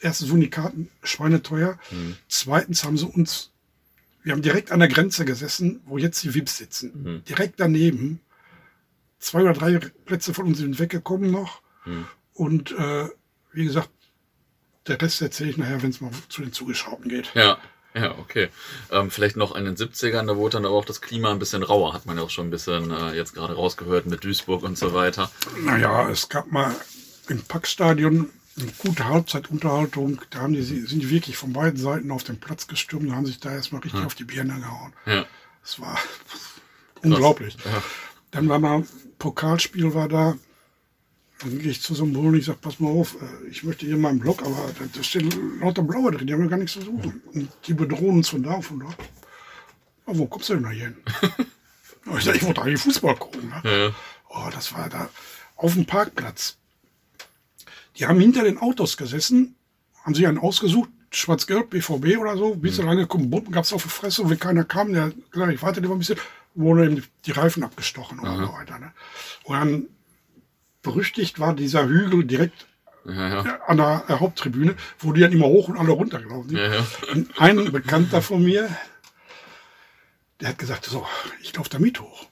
[0.00, 1.78] Erstens wurden die Karten schweineteuer.
[1.90, 2.16] Mhm.
[2.28, 3.49] Zweitens haben sie uns,
[4.22, 7.02] wir haben direkt an der Grenze gesessen, wo jetzt die VIPs sitzen.
[7.02, 7.24] Mhm.
[7.24, 8.20] Direkt daneben.
[9.18, 11.62] Zwei oder drei Plätze von uns sind weggekommen noch.
[11.84, 12.06] Mhm.
[12.34, 13.08] Und äh,
[13.52, 13.90] wie gesagt,
[14.86, 17.32] der Rest erzähle ich nachher, wenn es mal zu den Zugeschraubten geht.
[17.34, 17.58] Ja,
[17.94, 18.48] ja, okay.
[18.90, 21.62] Ähm, vielleicht noch in den 70ern, da wurde dann aber auch das Klima ein bisschen
[21.62, 24.78] rauer, hat man ja auch schon ein bisschen äh, jetzt gerade rausgehört mit Duisburg und
[24.78, 25.30] so weiter.
[25.64, 26.74] Naja, es gab mal
[27.28, 30.20] im Packstadion eine gute Halbzeitunterhaltung.
[30.30, 33.26] Da haben die, sind die wirklich von beiden Seiten auf den Platz gestürmt und haben
[33.26, 34.92] sich da erstmal richtig auf die Birne gehauen.
[35.06, 35.24] Ja.
[35.62, 35.98] Das war
[37.02, 37.56] unglaublich.
[37.64, 37.82] Ja.
[38.30, 38.84] Dann war mal
[39.18, 40.36] Pokalspiel war da.
[41.40, 43.64] Dann gehe ich zu so einem Bullen und ich sage, pass mal auf, äh, ich
[43.64, 46.58] möchte hier mal einen Block, aber da, stehen lauter Blaue drin, die haben ja gar
[46.58, 47.22] nichts zu suchen.
[47.32, 48.96] Und die bedrohen uns von da und von dort.
[50.06, 50.96] Ja, wo kommst du denn da hin?
[52.06, 53.50] Ja, ich sage, ich wollte eigentlich Fußball gucken.
[53.50, 53.60] Ne?
[53.62, 53.94] Ja.
[54.30, 55.10] Oh, das war da
[55.56, 56.56] auf dem Parkplatz.
[58.00, 59.56] Die haben hinter den Autos gesessen,
[60.02, 63.82] haben sich einen ausgesucht, schwarz-gelb, BVB oder so, ein bisschen angekommen, Bomben gab es auf
[63.82, 66.18] die Fresse und wenn keiner kam, der gesagt, ich warte lieber ein bisschen,
[66.54, 68.78] wurden eben die Reifen abgestochen oder so weiter.
[68.78, 68.92] Ne?
[69.44, 69.86] Und dann
[70.82, 72.66] berüchtigt war dieser Hügel direkt
[73.04, 73.60] Ja, ja.
[73.66, 76.58] an der äh, Haupttribüne, wo die dann immer hoch und alle runtergelaufen sind.
[76.58, 76.86] Ja.
[77.12, 78.74] Und ein Bekannter von mir,
[80.40, 81.06] der hat gesagt, so,
[81.42, 82.26] ich laufe da mit hoch.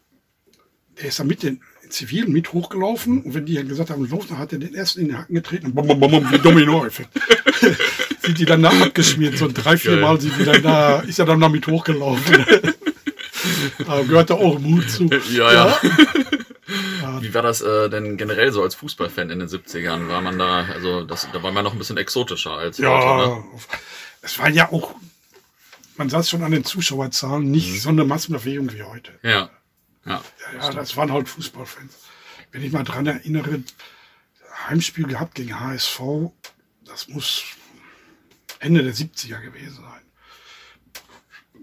[0.96, 4.26] Der ist da mit den Zivilen mit hochgelaufen und wenn die dann gesagt haben, los,
[4.28, 6.38] dann hat er den ersten in den Hacken getreten und bum, bum, bum, bum, wie
[6.38, 7.10] Domino-Effekt.
[8.22, 10.00] sind die dann da abgeschmiert, so drei, vier Geil.
[10.00, 12.44] Mal sind die dann da, ist er dann damit hochgelaufen.
[13.86, 15.08] da gehört da auch Mut zu.
[15.30, 15.78] Ja, ja.
[17.20, 20.08] Wie war das äh, denn generell so als Fußballfan in den 70ern?
[20.08, 23.30] War man da, also das, da war man noch ein bisschen exotischer als Ja, heute,
[23.30, 23.44] ne?
[24.22, 24.94] es war ja auch,
[25.96, 29.12] man es schon an den Zuschauerzahlen, nicht so eine Massenbewegung wie heute.
[29.22, 29.50] Ja.
[30.04, 30.22] Ja.
[30.58, 31.92] Ja, das waren halt Fußballfans.
[32.52, 33.62] Wenn ich mal dran erinnere,
[34.68, 36.00] Heimspiel gehabt gegen HSV,
[36.84, 37.44] das muss
[38.60, 40.02] Ende der 70er gewesen sein.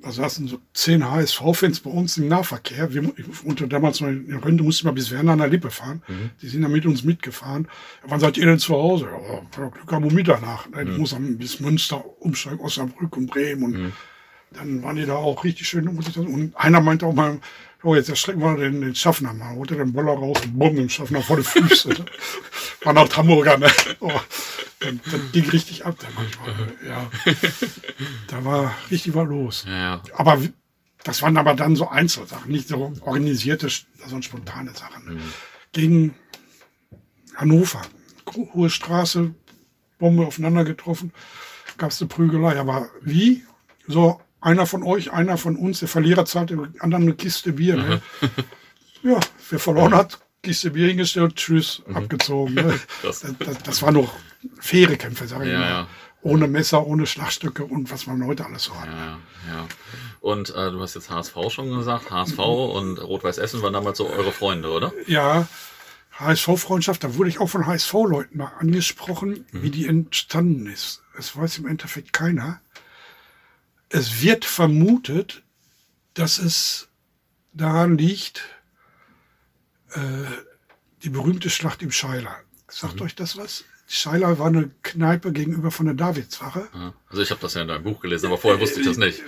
[0.02, 2.94] Da saßen so zehn HSV-Fans bei uns im Nahverkehr.
[2.94, 6.04] Wir, ich unter damals noch in Rönde musste mal bis Werner an der Lippe fahren.
[6.42, 7.68] Die sind dann mit uns mitgefahren.
[8.04, 9.10] Wann seid ihr denn zu Hause?
[9.10, 10.70] Ja, Glück haben um Mitternacht.
[10.70, 10.86] Ne?
[10.86, 13.64] Die muss dann bis Münster umsteigen, Osnabrück und Bremen.
[13.64, 13.94] Und
[14.52, 15.90] dann waren die da auch richtig schön.
[16.00, 16.18] ich.
[16.18, 17.40] Und einer meinte auch mal,
[17.86, 19.56] oh, jetzt erschrecken wir den, den Schaffner mal.
[19.56, 21.90] Holte den Boller raus und bumm, den Schaffner vor die Füße.
[21.90, 22.06] ne?
[22.84, 23.72] War noch Hamburger, ne?
[24.00, 24.12] Oh,
[24.80, 26.74] dann, dann ging richtig ab, der manchmal.
[26.86, 27.10] Ja.
[28.28, 29.66] Da war richtig was los.
[29.68, 30.02] Ja.
[30.16, 30.42] Aber
[31.04, 33.70] das waren aber dann so Einzelsachen, nicht so organisierte,
[34.00, 35.22] sondern spontane Sachen.
[35.72, 36.16] Gegen
[37.36, 37.82] Hannover,
[38.54, 39.34] Hohe Straße,
[40.00, 41.14] Bombe aufeinander getroffen,
[41.78, 42.60] gab es eine Prügelei.
[42.60, 43.44] Aber wie?
[43.88, 47.76] So, einer von euch, einer von uns, der Verlierer zahlt dem anderen eine Kiste Bier.
[47.78, 48.02] Ne?
[49.04, 49.20] ja,
[49.50, 52.54] wer verloren hat, Kiste Bier hingestellt, tschüss, abgezogen.
[52.56, 52.80] Ne?
[53.02, 54.14] Das, das, das war noch
[54.60, 55.70] faire Kämpfe, sag ich Ja, mal.
[55.70, 55.88] ja.
[56.22, 58.88] Ohne Messer, ohne Schlagstöcke und was man heute alles so hat.
[58.88, 59.68] Ja, ja.
[60.22, 62.10] Und äh, du hast jetzt HSV schon gesagt.
[62.10, 64.92] HSV und Rot-Weiß Essen waren damals so eure Freunde, oder?
[65.06, 65.48] Ja,
[66.20, 71.04] HSV-Freundschaft, da wurde ich auch von HSV-Leuten mal angesprochen, wie die entstanden ist.
[71.18, 72.60] Es weiß im Endeffekt keiner.
[73.96, 75.44] Es wird vermutet,
[76.16, 76.90] dass es
[77.54, 78.44] daran liegt,
[79.92, 80.00] äh,
[81.04, 82.36] die berühmte Schlacht im Scheiler.
[82.68, 83.64] Sagt euch das was?
[83.88, 86.68] Scheiler war eine Kneipe gegenüber von der Davidswache.
[86.74, 86.94] Ja.
[87.08, 89.22] Also ich habe das ja in deinem Buch gelesen, aber vorher wusste ich das nicht.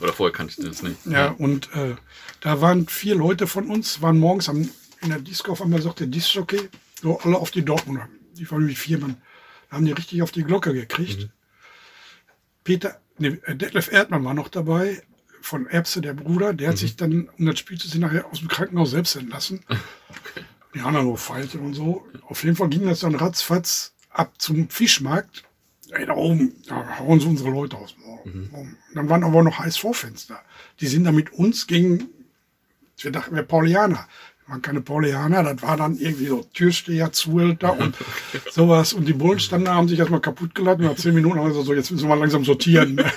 [0.00, 1.06] Oder vorher kannte ich das nicht.
[1.06, 1.94] Ja, und äh,
[2.40, 4.68] da waren vier Leute von uns, waren morgens am
[5.00, 6.68] in der Disco auf einmal sagt der Disc-Jockey,
[7.00, 8.10] so alle auf die Dortmunder.
[8.34, 9.16] Die waren wie vier Mann.
[9.70, 11.20] Da haben die richtig auf die Glocke gekriegt.
[11.20, 11.30] Mhm.
[12.64, 15.02] Peter, nee, äh, Detlef Erdmann war noch dabei,
[15.42, 16.52] von Erbse, der Bruder.
[16.52, 16.78] Der hat mhm.
[16.78, 19.64] sich dann, um das Spiel zu sehen, nachher aus dem Krankenhaus selbst entlassen.
[20.10, 20.44] Okay.
[20.74, 22.04] Die anderen nur Feilte und so.
[22.26, 25.44] Auf jeden Fall ging das dann ratzfatz ab zum Fischmarkt.
[25.90, 27.94] Ey, da oben, da hauen sie unsere Leute aus.
[28.24, 28.76] Mhm.
[28.94, 30.40] Dann waren aber noch HSV-Fans da.
[30.80, 32.08] Die sind da mit uns gegen,
[32.98, 34.06] wir dachten, wir Paulianer
[34.50, 37.94] waren keine Paulianer, das war dann irgendwie so Türsteher, Zuhälter und
[38.50, 38.92] sowas.
[38.92, 40.84] Und die Bullen standen da, haben sich erstmal kaputt geladen.
[40.84, 43.00] Nach zehn Minuten haben sie so, jetzt müssen wir mal langsam sortieren.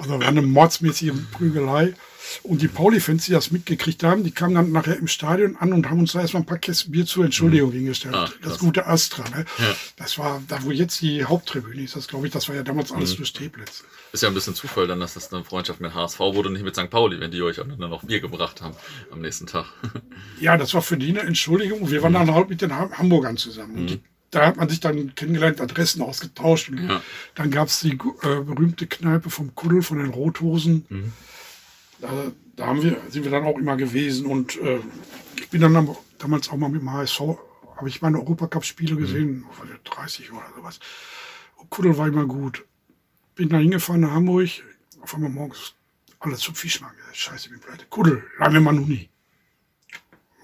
[0.00, 1.92] Also war eine mordsmäßige Prügelei.
[2.42, 5.88] Und die Pauli-Fans, die das mitgekriegt haben, die kamen dann nachher im Stadion an und
[5.88, 7.74] haben uns da erstmal ein paar Kästen Bier zur Entschuldigung mhm.
[7.74, 8.14] hingestellt.
[8.14, 9.24] Ah, das gute Astra.
[9.30, 9.44] Ne?
[9.58, 9.74] Ja.
[9.96, 12.92] Das war, da wo jetzt die Haupttribüne ist, das glaube ich, das war ja damals
[12.92, 13.16] alles mhm.
[13.18, 13.84] durch Teplitz.
[14.12, 16.64] Ist ja ein bisschen Zufall dann, dass das eine Freundschaft mit HSV wurde und nicht
[16.64, 16.88] mit St.
[16.88, 18.74] Pauli, wenn die euch dann noch Bier gebracht haben
[19.10, 19.66] am nächsten Tag.
[20.40, 21.90] ja, das war für die eine Entschuldigung.
[21.90, 22.26] Wir waren mhm.
[22.26, 23.76] dann halt mit den Hamburgern zusammen.
[23.76, 24.00] Und mhm.
[24.30, 26.70] da hat man sich dann kennengelernt, Adressen ausgetauscht.
[26.70, 27.02] Und ja.
[27.34, 30.86] dann gab es die äh, berühmte Kneipe vom Kuddel von den Rothosen.
[30.88, 31.12] Mhm.
[32.00, 34.26] Da, da haben wir, sind wir dann auch immer gewesen.
[34.26, 34.80] Und äh,
[35.36, 37.20] ich bin dann damals auch mal mit dem HSV,
[37.76, 38.98] habe ich meine Europacup-Spiele mhm.
[38.98, 39.44] gesehen, mhm.
[39.84, 40.80] 30 oder sowas.
[41.56, 42.64] Und Kuddel war immer gut.
[43.34, 44.48] Bin da hingefahren nach Hamburg,
[45.00, 45.74] auf einmal morgens
[46.20, 46.96] alles zum Fischmarkt.
[47.12, 47.86] Scheiße, ich bin pleite.
[47.86, 49.08] Kuddel, lange mal noch nie.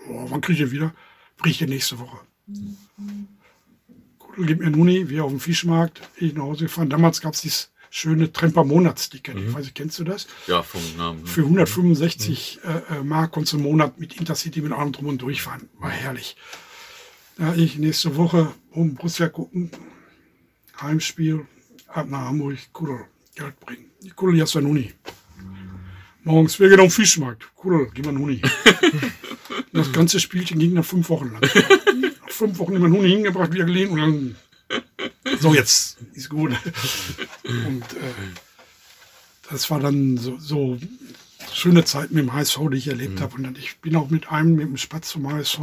[0.08, 0.94] Oh, wann kriege ich wieder?
[1.36, 2.18] Bricht ich nächste Woche.
[2.46, 3.28] Mhm.
[4.18, 6.90] Kuddel gibt mir Nuni, wir auf dem Fischmarkt, ich nach Hause gefahren.
[6.90, 9.36] Damals gab es dieses schöne Tremper Monatsticket.
[9.36, 9.48] Mhm.
[9.48, 10.26] Ich weiß nicht, kennst du das?
[10.48, 11.22] Ja, vom Namen.
[11.22, 11.26] Ne?
[11.28, 12.70] Für 165 mhm.
[12.70, 15.68] Äh, äh, Mark konntest du im Monat mit Intercity mit allem drum und durchfahren.
[15.78, 16.36] War herrlich.
[17.38, 19.70] Da ich nächste Woche um Borussia gucken,
[20.80, 21.46] Heimspiel,
[21.86, 23.86] ab nach Hamburg, Kudel, Geld bringen.
[24.02, 24.92] Die Kudel jetzt dann Uni.
[26.24, 27.54] Morgens, wir gehen auf den Fischmarkt.
[27.54, 28.42] Kudel, gehen wir Uni.
[29.72, 31.42] das ganze Spielchen ging nach fünf Wochen lang.
[32.22, 34.36] nach fünf Wochen immer Huni hingebracht, wieder gelegen und dann,
[35.44, 36.52] so jetzt, ist gut.
[37.44, 38.14] und äh,
[39.50, 40.78] das war dann so, so
[41.52, 43.20] schöne Zeit mit dem HSV, die ich erlebt mhm.
[43.20, 43.36] habe.
[43.36, 45.60] Und ich bin auch mit einem, mit dem Spatz zum HSV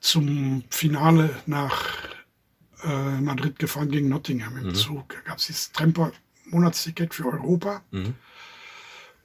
[0.00, 1.96] zum Finale nach
[2.84, 4.74] äh, Madrid gefahren gegen Nottingham im mhm.
[4.74, 5.14] Zug.
[5.14, 7.82] Da gab es dieses Tremper-Monatsticket für Europa.
[7.92, 8.14] Mhm.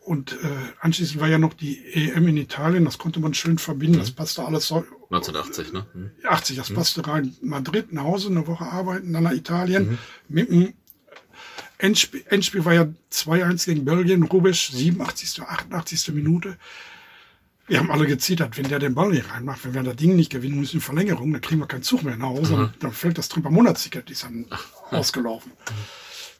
[0.03, 0.37] Und äh,
[0.79, 3.99] anschließend war ja noch die EM in Italien, das konnte man schön verbinden, mhm.
[3.99, 4.77] das passte alles so.
[5.11, 5.85] 1980, ne?
[5.93, 6.11] Mhm.
[6.27, 6.75] 80, das mhm.
[6.75, 7.35] passte rein.
[7.41, 9.91] Madrid, nach Hause, eine Woche arbeiten, dann nach Italien.
[9.91, 9.97] Mhm.
[10.27, 10.73] Mit dem
[11.77, 16.13] Endspiel, Endspiel war ja 2-1 gegen Belgien, Rubisch, 87., 88.
[16.13, 16.57] Minute.
[17.67, 20.31] Wir haben alle gezittert, wenn der den Ball nicht reinmacht, wenn wir das Ding nicht
[20.31, 22.57] gewinnen müssen in Verlängerung, dann kriegen wir keinen Zug mehr nach Hause.
[22.57, 22.69] Mhm.
[22.79, 24.65] Dann fällt das Trümper-Monatsticket, die ist dann Ach.
[24.91, 25.51] ausgelaufen.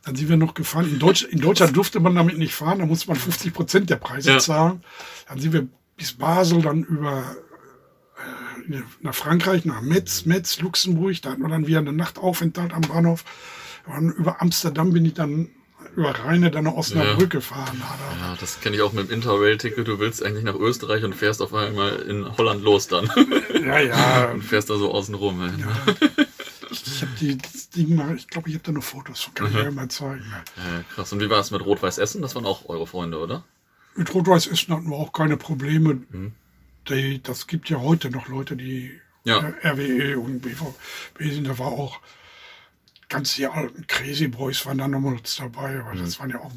[0.04, 0.90] Dann sind wir noch gefahren.
[0.90, 3.98] In, Deutsch, in Deutschland durfte man damit nicht fahren, da musste man 50 Prozent der
[3.98, 4.40] Preise ja.
[4.40, 4.84] zahlen.
[5.28, 7.36] Dann sind wir bis Basel, dann über
[8.68, 11.22] äh, nach Frankreich, nach Metz, Metz, Luxemburg.
[11.22, 13.24] Da hatten wir dann wieder eine Nachtaufenthalt am Bahnhof.
[13.86, 15.50] Dann über Amsterdam bin ich dann
[15.96, 17.40] über Rheine dann nach Osnabrück ja.
[17.40, 17.82] gefahren.
[18.22, 19.88] Ja, das kenne ich auch mit dem Interrail-Ticket.
[19.88, 23.10] Du willst eigentlich nach Österreich und fährst auf einmal in Holland los dann.
[23.66, 24.26] Ja, ja.
[24.34, 25.42] Und fährst da so außen rum.
[25.42, 25.94] Ja.
[26.72, 29.48] Ich, habe die das Ding mal, ich glaube, ich habe da noch Fotos von, kann
[29.48, 29.76] ich mhm.
[29.76, 30.26] mal zeigen.
[30.58, 31.12] Ja, krass.
[31.12, 32.22] Und wie war es mit Rot-Weiß Essen?
[32.22, 33.44] Das waren auch eure Freunde, oder?
[33.96, 36.02] Mit Rot-Weiß Essen hatten wir auch keine Probleme.
[36.10, 36.34] Mhm.
[36.88, 38.92] Die, das gibt ja heute noch Leute, die
[39.24, 39.54] ja.
[39.64, 41.48] RWE und BVB sind.
[41.48, 42.00] Da war auch
[43.10, 46.00] ganz die alten Crazy Boys waren da nochmals dabei, aber mhm.
[46.00, 46.52] das waren ja auch,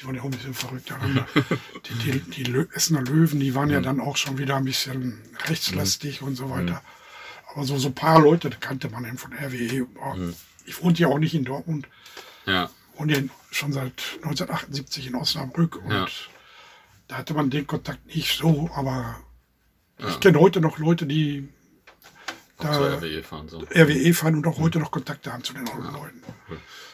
[0.00, 0.92] die waren ja auch ein bisschen verrückt.
[1.88, 3.74] die, die, die Lö Essener Löwen, die waren mhm.
[3.74, 6.28] ja dann auch schon wieder ein bisschen rechtslastig mhm.
[6.28, 6.82] und so weiter.
[7.58, 7.64] Mhm.
[7.64, 9.86] Aber so, so ein paar Leute kannte man eben von RWE.
[10.16, 10.34] Mhm.
[10.64, 11.88] Ich wohnte ja auch nicht in Dortmund.
[12.46, 12.52] Ja.
[12.52, 12.70] Ja
[13.50, 16.06] schon seit 1978 in Osnabrück und ja.
[17.06, 19.20] da hatte man den Kontakt nicht so, aber
[19.98, 20.08] ja.
[20.08, 21.48] ich kenne heute noch Leute, die
[22.58, 23.48] da RWE fahren.
[23.48, 23.60] So.
[23.60, 25.74] RWE fahren und auch heute noch Kontakte haben zu den ja.
[25.74, 26.22] Leuten.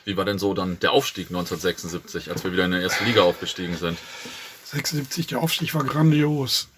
[0.04, 3.22] Wie war denn so dann der Aufstieg 1976, als wir wieder in der ersten Liga
[3.22, 3.98] aufgestiegen sind?
[4.64, 6.68] 76, der Aufstieg war grandios.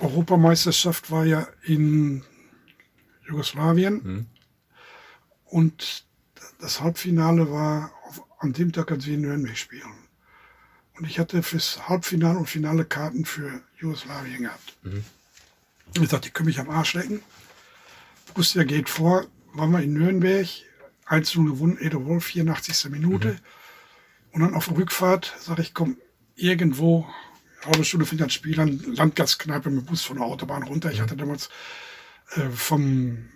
[0.00, 2.24] Europameisterschaft war ja in
[3.30, 4.26] Jugoslawien hm.
[5.46, 6.04] und
[6.60, 9.82] das Halbfinale war auf, an dem Tag, als wir in Nürnberg spielen.
[10.96, 14.76] Und ich hatte fürs Halbfinale und Finale Karten für Jugoslawien gehabt.
[14.82, 15.04] Mhm.
[15.94, 17.22] Ich dachte, die können mich am Arsch lecken.
[18.26, 20.46] Borussia geht vor, waren wir in Nürnberg,
[21.08, 22.90] 1-0 gewonnen, Ede Wolf, 84.
[22.90, 23.28] Minute.
[23.28, 23.38] Mhm.
[24.32, 25.96] Und dann auf der Rückfahrt sage ich, komm,
[26.36, 27.08] irgendwo,
[27.62, 30.92] eine halbe Stunde findet das Spiel an, Landgaskneipe mit dem Bus von der Autobahn runter.
[30.92, 31.02] Ich mhm.
[31.02, 31.48] hatte damals
[32.36, 33.28] äh, vom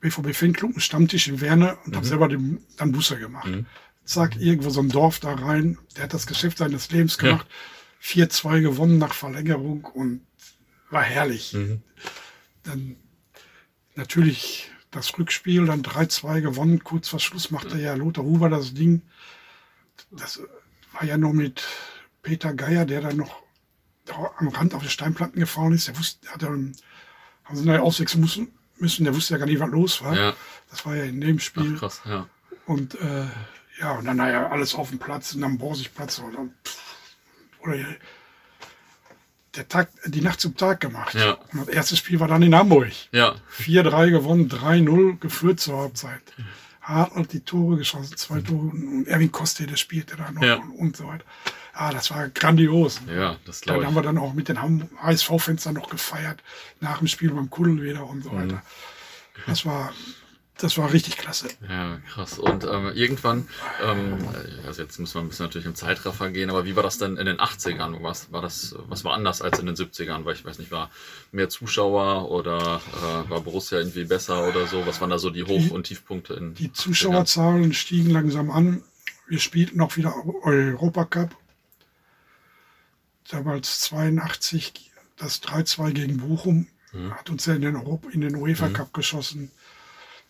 [0.00, 1.96] BVB Fanclub Stammtisch in Werne und mhm.
[1.96, 3.48] habe selber den, dann Busse gemacht.
[3.48, 3.66] Mhm.
[4.04, 5.78] Zack, irgendwo so ein Dorf da rein.
[5.96, 7.46] Der hat das Geschäft seines Lebens gemacht.
[7.48, 8.26] Ja.
[8.26, 10.20] 4-2 gewonnen nach Verlängerung und
[10.90, 11.54] war herrlich.
[11.54, 11.82] Mhm.
[12.62, 12.96] Dann
[13.96, 16.84] natürlich das Rückspiel, dann 3-2 gewonnen.
[16.84, 19.02] Kurz vor Schluss machte ja Lothar Huber das Ding.
[20.10, 20.40] Das
[20.92, 21.64] war ja nur mit
[22.22, 23.42] Peter Geier, der dann noch
[24.38, 25.88] am Rand auf die Steinplatten gefallen ist.
[25.88, 26.76] Der wusste, hat dann,
[27.46, 29.04] haben sie neu auswechseln müssen, müssen.
[29.04, 30.14] Der wusste ja gar nicht, was los war.
[30.16, 30.34] Ja.
[30.70, 31.72] Das war ja in dem Spiel.
[31.76, 32.26] Ach, krass, ja.
[32.66, 33.24] Und äh,
[33.80, 36.46] ja, und dann naja, alles auf dem Platz und am Borsigplatz oder,
[37.62, 37.76] oder
[39.54, 41.14] der Tag, die Nacht zum Tag gemacht.
[41.14, 41.32] Ja.
[41.52, 42.90] Und das erste Spiel war dann in Hamburg.
[43.12, 46.20] Ja, 4-3 gewonnen, 3-0 geführt zur Halbzeit.
[46.82, 50.56] Hartl die Tore geschossen, zwei Tore und Erwin Koste, der spielte da noch Ja.
[50.56, 51.24] und, und so weiter.
[51.78, 53.00] Ah, das war grandios.
[53.06, 53.96] ja, das Dann glaube haben ich.
[53.98, 54.58] wir dann auch mit den
[55.02, 56.42] HSV-Fenstern noch gefeiert,
[56.80, 58.36] nach dem Spiel beim Kuddel wieder und so Mhm.
[58.50, 58.62] weiter.
[59.46, 59.92] Das war,
[60.56, 61.48] das war richtig klasse.
[61.68, 62.38] Ja, krass.
[62.38, 63.46] Und ähm, irgendwann,
[63.84, 64.16] ähm,
[64.66, 67.18] also jetzt müssen wir ein bisschen natürlich im Zeitraffer gehen, aber wie war das denn
[67.18, 68.02] in den 80ern?
[68.02, 70.24] Was war das, was war anders als in den 70ern?
[70.24, 70.90] Weil ich weiß nicht, war
[71.30, 72.80] mehr Zuschauer oder
[73.26, 74.86] äh, war Borussia irgendwie besser oder so?
[74.86, 78.82] Was waren da so die Hoch- und Tiefpunkte in Die Zuschauerzahlen stiegen langsam an.
[79.28, 81.36] Wir spielten auch wieder Europacup.
[83.30, 86.68] Damals 82, das 3-2 gegen Bochum,
[87.10, 89.50] hat uns ja in den, Europa, in den UEFA Cup geschossen.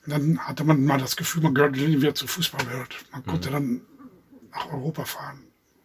[0.04, 2.96] Und dann hatte man mal das Gefühl, man gehört wieder zur Fußballwelt.
[3.12, 3.82] Man konnte dann
[4.50, 5.42] nach Europa fahren.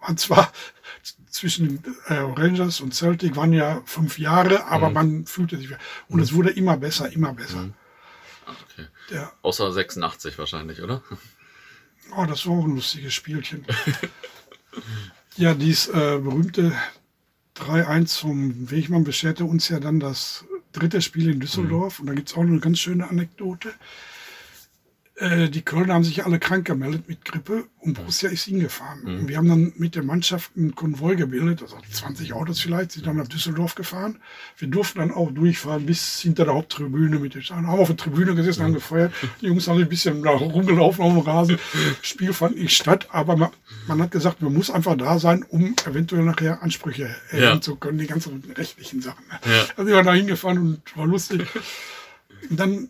[0.08, 0.52] Und zwar
[1.30, 5.70] zwischen äh, Rangers und Celtic waren ja fünf Jahre, aber man fühlte sich.
[6.08, 7.70] Und es wurde immer besser, immer besser.
[8.46, 8.88] Ah, okay.
[9.10, 11.04] Der, Außer 86 wahrscheinlich, oder?
[12.16, 13.66] Oh, das war auch ein lustiges Spielchen.
[15.38, 16.74] ja, dies äh, berühmte
[17.62, 22.00] 3-1 vom Wegmann bescherte uns ja dann das dritte Spiel in Düsseldorf.
[22.00, 23.74] Und da gibt's auch noch eine ganz schöne Anekdote.
[25.22, 29.04] Äh, die Kölner haben sich alle krank gemeldet mit Grippe und Borussia ist hingefahren.
[29.06, 33.06] Und wir haben dann mit der Mannschaft einen Konvoi gebildet, also 20 Autos vielleicht, sind
[33.06, 34.18] dann nach Düsseldorf gefahren.
[34.58, 37.68] Wir durften dann auch durchfahren bis hinter der Haupttribüne mit den Steinen.
[37.68, 39.14] Haben auf der Tribüne gesessen, haben gefeuert.
[39.42, 41.60] Die Jungs haben ein bisschen da rumgelaufen auf dem Rasen.
[42.02, 43.52] Spiel fand nicht statt, aber man,
[43.88, 47.62] man hat gesagt, man muss einfach da sein, um eventuell nachher Ansprüche erheben Ja.
[47.62, 49.24] zu können, die ganzen rechtlichen Sachen.
[49.30, 49.38] Ja.
[49.78, 51.46] Also wir waren da hingefahren und war lustig.
[52.50, 52.90] Und dann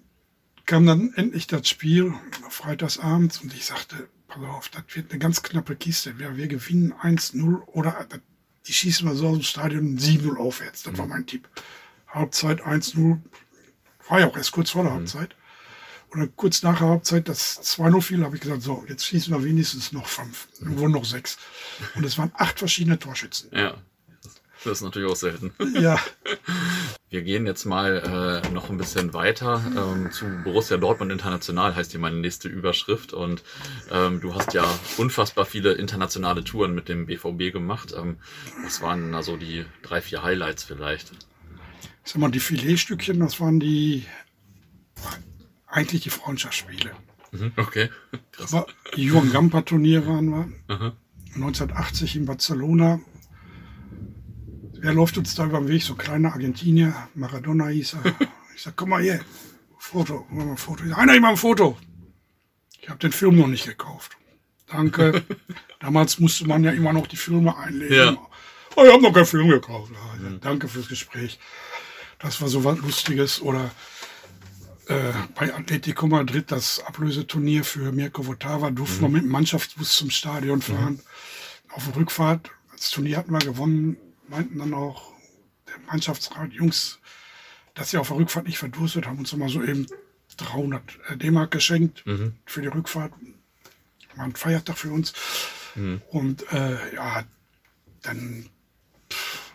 [0.71, 2.13] kam dann endlich das Spiel,
[2.49, 6.17] freitagsabends, und ich sagte, pass auf, das wird eine ganz knappe Kiste.
[6.17, 8.21] Wir, wir gewinnen 1-0 oder das-
[8.67, 10.83] die schießen wir so aus dem Stadion 7-0 aufwärts.
[10.83, 11.49] Das war mein Tipp.
[12.07, 13.19] Halbzeit 1-0,
[14.07, 15.35] war ja auch erst kurz vor der Halbzeit.
[16.09, 19.33] Und dann kurz nach der Halbzeit, das 2-0 fiel, habe ich gesagt, so, jetzt schießen
[19.33, 20.47] wir wenigstens noch fünf.
[20.61, 21.37] Dann wurden noch sechs.
[21.95, 23.49] Und es waren acht verschiedene Torschützen.
[23.53, 23.75] Ja.
[24.63, 25.51] Das ist natürlich auch selten.
[25.79, 25.99] Ja,
[27.09, 31.91] Wir gehen jetzt mal äh, noch ein bisschen weiter ähm, zu Borussia Dortmund International, heißt
[31.91, 33.11] hier meine nächste Überschrift.
[33.11, 33.43] Und
[33.91, 34.63] ähm, du hast ja
[34.97, 37.93] unfassbar viele internationale Touren mit dem BVB gemacht.
[37.97, 38.17] Ähm,
[38.63, 41.11] was waren da so die drei, vier Highlights vielleicht?
[42.03, 44.05] ich sag mal, die Filetstückchen, das waren die,
[45.67, 46.91] eigentlich die Freundschaftsspiele.
[47.31, 47.89] Mhm, okay,
[48.31, 48.53] krass.
[48.53, 50.49] Aber die Johann Gamper Turnier waren wir.
[50.67, 50.93] Aha.
[51.35, 52.99] 1980 in Barcelona.
[54.81, 55.83] Wer läuft uns da über den Weg?
[55.83, 57.07] So ein kleiner Argentinier.
[57.13, 58.15] Maradona hieß er.
[58.53, 59.21] Ich sag, komm mal hier.
[59.79, 60.27] Foto.
[60.29, 60.83] Mal ein Foto.
[60.83, 61.77] Ich sag, Einer, ich mach ein Foto.
[62.79, 64.17] Ich habe den Film noch nicht gekauft.
[64.67, 65.23] Danke.
[65.79, 67.95] Damals musste man ja immer noch die Filme einlegen.
[67.95, 68.17] Ja.
[68.75, 69.91] Oh, ich habe noch keinen Film gekauft.
[69.91, 71.39] Ich sag, Danke fürs Gespräch.
[72.19, 73.41] Das war so was Lustiges.
[73.41, 73.71] Oder
[74.87, 80.09] äh, bei Atletico Madrid das Ablöseturnier für Mirko Votava durften wir mit dem Mannschaftsbus zum
[80.09, 80.99] Stadion fahren.
[81.69, 83.97] Auf der Rückfahrt, das Turnier hatten wir gewonnen,
[84.31, 85.11] meinten dann auch
[85.67, 86.99] der Mannschaftsrat, Jungs,
[87.75, 89.85] dass sie auf der Rückfahrt nicht verdurstet, haben uns nochmal so eben
[90.37, 90.81] 300
[91.21, 92.03] D-Mark geschenkt
[92.45, 93.13] für die Rückfahrt.
[94.15, 95.13] War ein Feiertag für uns.
[96.09, 97.23] Und äh, ja,
[98.01, 98.49] dann
[99.11, 99.53] pff,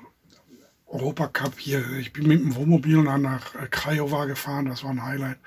[0.86, 1.84] Europacup hier.
[1.98, 5.38] Ich bin mit dem Wohnmobil dann nach äh, Craiova gefahren, das war ein Highlight.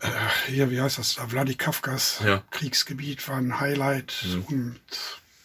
[0.00, 0.08] Äh,
[0.48, 1.26] hier, wie heißt das da?
[1.28, 2.42] Vladikavkas Ja.
[2.50, 4.12] Kriegsgebiet war ein Highlight.
[4.48, 4.80] Und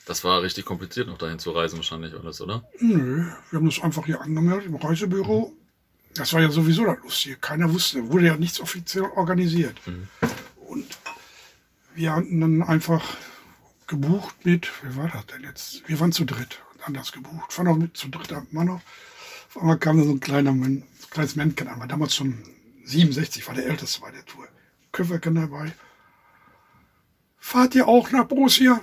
[0.10, 2.64] Das war richtig kompliziert, noch dahin zu reisen wahrscheinlich alles, oder?
[2.80, 5.54] nö, wir haben das einfach hier angemeldet im Reisebüro.
[6.16, 7.36] Das war ja sowieso das Lustige.
[7.36, 9.78] Keiner wusste, wurde ja nichts offiziell organisiert.
[10.66, 10.88] Und
[11.94, 13.04] wir hatten dann einfach
[13.86, 15.88] gebucht mit, wie war das denn jetzt?
[15.88, 17.54] Wir waren zu dritt und anders gebucht.
[17.54, 18.82] Fahren auch mit zu dritt Mann auf.
[19.50, 22.16] Auf einmal kam da so ein kleiner Mann, so ein kleines Männchen an, war damals
[22.16, 22.44] schon
[22.84, 24.48] 67, war der älteste bei der Tour.
[24.92, 25.72] Köfferchen dabei.
[27.40, 28.80] Fahrt ihr auch nach Borussia?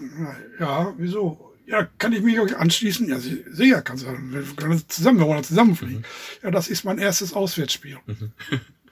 [0.59, 1.53] Ja, wieso?
[1.67, 3.09] Ja, kann ich mich euch anschließen?
[3.09, 4.09] Ja, sie- sicher kannst du.
[4.33, 6.05] Wir können zusammen, wir wollen zusammenfliegen.
[6.43, 7.99] Ja, das ist mein erstes Auswärtsspiel.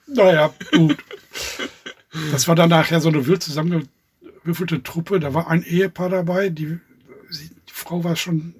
[0.06, 0.98] Naja, gut.
[2.30, 5.18] Das war dann nachher so eine wild zusammengewürfelte Truppe.
[5.18, 6.50] Da war ein Ehepaar dabei.
[6.50, 6.78] Die,
[7.32, 8.54] die Frau war schon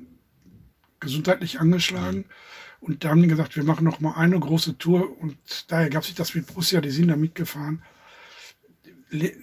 [1.00, 2.24] gesundheitlich angeschlagen.
[2.80, 5.20] Und da haben die gesagt, wir machen noch mal eine große Tour.
[5.20, 5.36] Und
[5.68, 7.82] daher gab sich das mit Borussia, die sind da mitgefahren.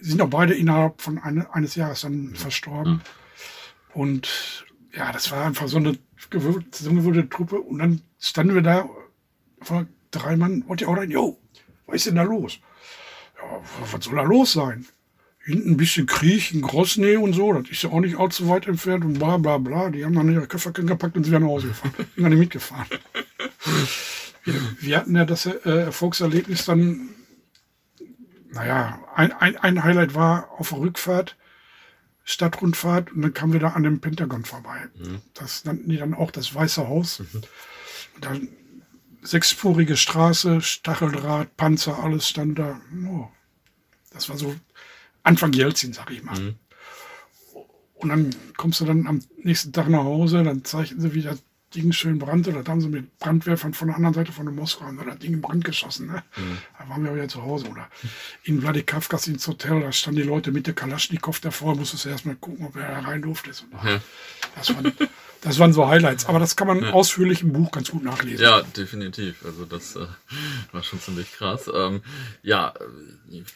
[0.00, 3.00] Sind auch beide innerhalb von eine, eines Jahres dann verstorben.
[3.94, 4.64] Und
[4.94, 5.98] ja, das war einfach so eine
[6.30, 7.60] gewür- zusammengewürfelte Truppe.
[7.60, 8.88] Und dann standen wir da
[9.60, 11.38] vor drei Mann und die auch rein, jo,
[11.86, 12.58] was ist denn da los?
[13.36, 13.60] Ja,
[13.90, 14.86] was soll da los sein?
[15.44, 18.68] Hinten ein bisschen Krieg in Grosnee und so, das ist ja auch nicht allzu weit
[18.68, 19.90] entfernt und bla bla bla.
[19.90, 21.94] Die haben dann ihre Köfferchen gepackt und sind wieder nach Hause gefahren.
[21.96, 22.86] Sind dann nicht mitgefahren.
[24.44, 27.10] Wir, wir hatten ja das äh, Erfolgserlebnis dann,
[28.52, 31.36] naja, ein, ein, ein Highlight war auf der Rückfahrt,
[32.24, 34.88] Stadtrundfahrt und dann kamen wir da an dem Pentagon vorbei.
[35.34, 37.20] Das nannten die dann auch das Weiße Haus.
[37.20, 38.48] Und dann
[39.22, 42.80] sechsspurige Straße, Stacheldraht, Panzer, alles stand da.
[43.08, 43.28] Oh,
[44.10, 44.54] das war so
[45.22, 46.54] Anfang Jelzin, sag ich mal.
[47.94, 51.42] Und dann kommst du dann am nächsten Tag nach Hause, dann zeichnen sie, wie das
[51.74, 52.52] Ding schön brannte.
[52.52, 55.34] Das haben sie mit Brandwerfern von der anderen Seite von der Moskau haben das Ding
[55.34, 56.06] in Brand geschossen.
[56.06, 56.22] Ne?
[56.78, 57.66] Da waren wir wieder zu Hause.
[57.68, 57.88] Oder
[58.44, 62.36] in Vladikavkaz ins Hotel, da standen die Leute mit der Kalaschnikow davor, musstest du erstmal
[62.36, 63.50] gucken, ob er rein durfte.
[63.84, 64.00] Ja.
[64.54, 64.92] Das, waren,
[65.40, 66.26] das waren so Highlights.
[66.26, 68.44] Aber das kann man ausführlich im Buch ganz gut nachlesen.
[68.44, 69.44] Ja, definitiv.
[69.44, 70.06] Also das äh,
[70.72, 71.70] war schon ziemlich krass.
[71.74, 72.02] Ähm,
[72.42, 72.74] ja,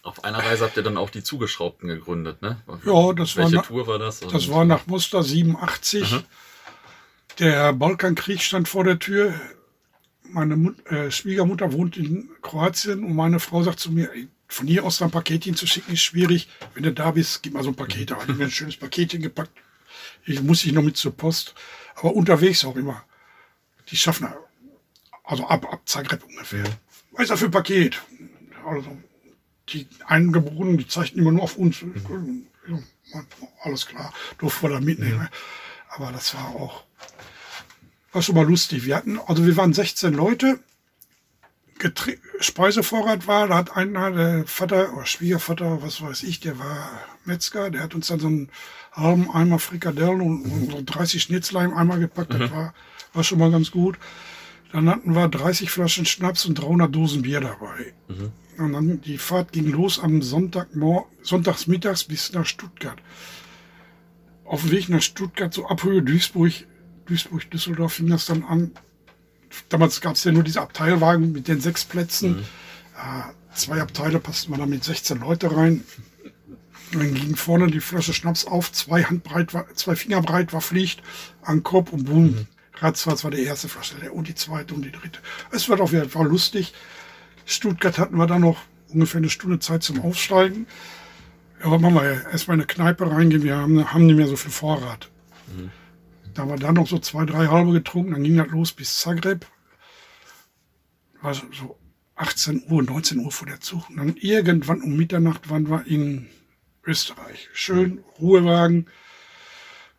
[0.03, 2.57] auf einer Reise habt ihr dann auch die Zugeschraubten gegründet, ne?
[2.85, 4.21] Ja, das war Welche Tour war das?
[4.21, 6.25] Das war nach Muster 87.
[7.39, 9.35] Der Balkankrieg stand vor der Tür.
[10.23, 14.11] Meine Mut äh, Schwiegermutter wohnt in Kroatien und meine Frau sagt zu mir,
[14.49, 16.49] von hier aus ein Paketchen zu schicken ist schwierig.
[16.75, 18.11] Wenn du da bist, gib mal so ein Paket.
[18.11, 19.53] Da habe ich mir ein schönes Paketchen gepackt.
[20.25, 21.55] Ich muss ich noch mit zur Post.
[21.97, 23.05] Aber unterwegs auch immer.
[23.91, 24.29] Die schaffen,
[25.25, 26.65] also ab, ab Zagreb ungefähr.
[27.13, 28.03] Was ist das für ein Paket?
[28.67, 28.97] Also,
[29.69, 31.85] die Eingeborenen, die zeichnen immer nur auf uns.
[33.13, 33.25] Ja,
[33.63, 35.29] alles klar, durften wir da mitnehmen.
[35.91, 36.85] Aber das war auch,
[38.17, 38.87] war schon mal lustig.
[38.87, 40.59] Wir hatten, also wir waren 16 Leute.
[41.79, 46.89] Getre Speisevorrat war, da hat einer, der Vater oder Schwiegervater, was weiß ich, der war
[47.27, 48.49] Metzger, der hat uns dann so einen
[48.93, 52.33] halben Eimer Frikadellen und, und so 30 Schnitzel im Eimer gepackt.
[52.33, 52.73] Das war,
[53.13, 53.99] war schon mal ganz gut.
[54.73, 57.93] Dann hatten wir 30 Flaschen Schnaps und 300 Dosen Bier dabei.
[58.57, 62.97] Und dann die Fahrt ging los am Sonntagmor sonntags mittags bis nach Stuttgart.
[64.47, 66.67] Auf dem Weg nach Stuttgart, so Abhöhe Duisburg,
[67.07, 68.73] Duisburg, Düsseldorf fing das dann an.
[69.69, 72.45] Damals gab es ja nur diese Abteilwagen mit den sechs Plätzen.
[72.97, 75.85] Ja, zwei Abteile passten man da mit 16 Leute rein.
[76.93, 80.61] Und dann ging vorne die Flasche Schnaps auf, zwei Handbreit war, zwei Finger breit war
[80.61, 81.03] Pflicht,
[81.43, 82.47] an Kopf und boom.
[82.79, 85.19] Ratzfatz war die erste Flasche und die zweite und die dritte.
[85.51, 86.75] Es war auf jeden Fall lustig.
[87.45, 88.59] Stuttgart hatten wir dann noch
[88.93, 90.67] ungefähr eine Stunde Zeit zum Aufsteigen.
[91.63, 92.31] Ja, was machen wir?
[92.31, 95.09] Erstmal in eine Kneipe reingehen, wir haben, haben nicht mehr so viel Vorrat.
[96.37, 99.01] Da haben wir dann noch so zwei, drei halbe getrunken, dann ging das los bis
[99.01, 99.47] Zagreb.
[101.23, 101.79] War so- so
[102.15, 103.89] 18 Uhr, 19 Uhr vor der Zug.
[103.91, 106.29] Und dann irgendwann um Mitternacht waren wir in
[106.85, 107.49] Österreich.
[107.53, 108.87] Schön, Ruhewagen.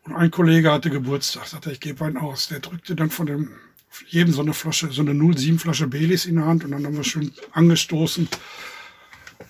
[0.04, 2.48] Und ein Kollege hatte Geburtstag, sagte, ich gebe einen aus.
[2.48, 3.50] Der drückte dann von dem,
[4.06, 6.96] jedem so eine Flasche, so eine 07 Flasche Baileys in der Hand und dann haben
[6.96, 8.28] wir schön angestoßen.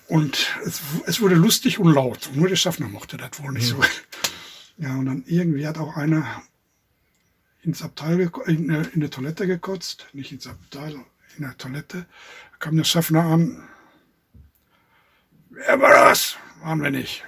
[0.07, 2.27] Und es, es wurde lustig und laut.
[2.27, 3.79] Und nur der Schaffner mochte das wohl nicht so.
[4.77, 6.41] Ja, und dann irgendwie hat auch einer
[7.69, 10.07] ins Abteil, in, äh, in der Toilette gekotzt.
[10.13, 10.93] Nicht ins Abteil,
[11.37, 12.05] in der Toilette.
[12.51, 13.63] Da kam der Schaffner an.
[15.49, 16.37] Wer war das?
[16.61, 17.23] Waren wir nicht.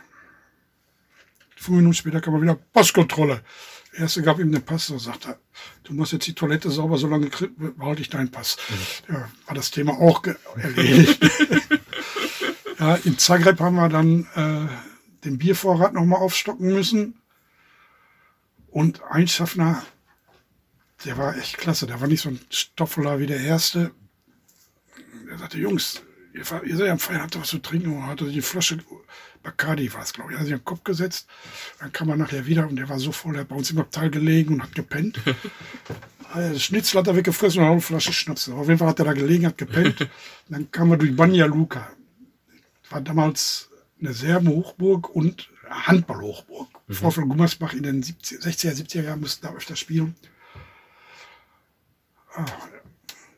[1.56, 3.44] Fünf Minuten später kam er wieder, Passkontrolle.
[3.94, 5.38] Der erste gab ihm den Pass und sagte,
[5.84, 7.30] du musst jetzt die Toilette sauber, solange
[7.78, 8.58] behalte ich deinen Pass.
[9.08, 10.24] Ja, war das Thema auch
[10.56, 11.22] erledigt.
[12.80, 17.22] ja, in Zagreb haben wir dann äh, den Biervorrat nochmal aufstocken müssen.
[18.70, 19.84] Und ein Schaffner,
[21.06, 23.92] der war echt klasse, der war nicht so ein Stoffeler wie der erste.
[25.30, 26.02] Der sagte, Jungs,
[26.34, 27.96] ihr, fa- ihr seid am Feiern, habt ihr was zu trinken?
[27.96, 28.78] Und hatte die Flasche
[29.44, 31.28] Bacardi war es, glaube ich, hat sich den Kopf gesetzt.
[31.80, 33.80] Dann kam er nachher wieder und der war so voll, der hat bei uns im
[33.80, 35.20] Abteil gelegen und hat gepennt.
[36.34, 38.48] Also Schnitzel hat er weggefressen und hat eine Flasche Schnaps.
[38.48, 40.08] Auf jeden Fall hat er da gelegen, hat gepennt.
[40.48, 41.92] dann kam er durch Banja Luka.
[42.90, 46.70] War damals eine Serben-Hochburg und Handball-Hochburg.
[46.90, 50.16] VfL Gummersbach in den 70, 60er, 70er Jahren mussten da öfter spielen.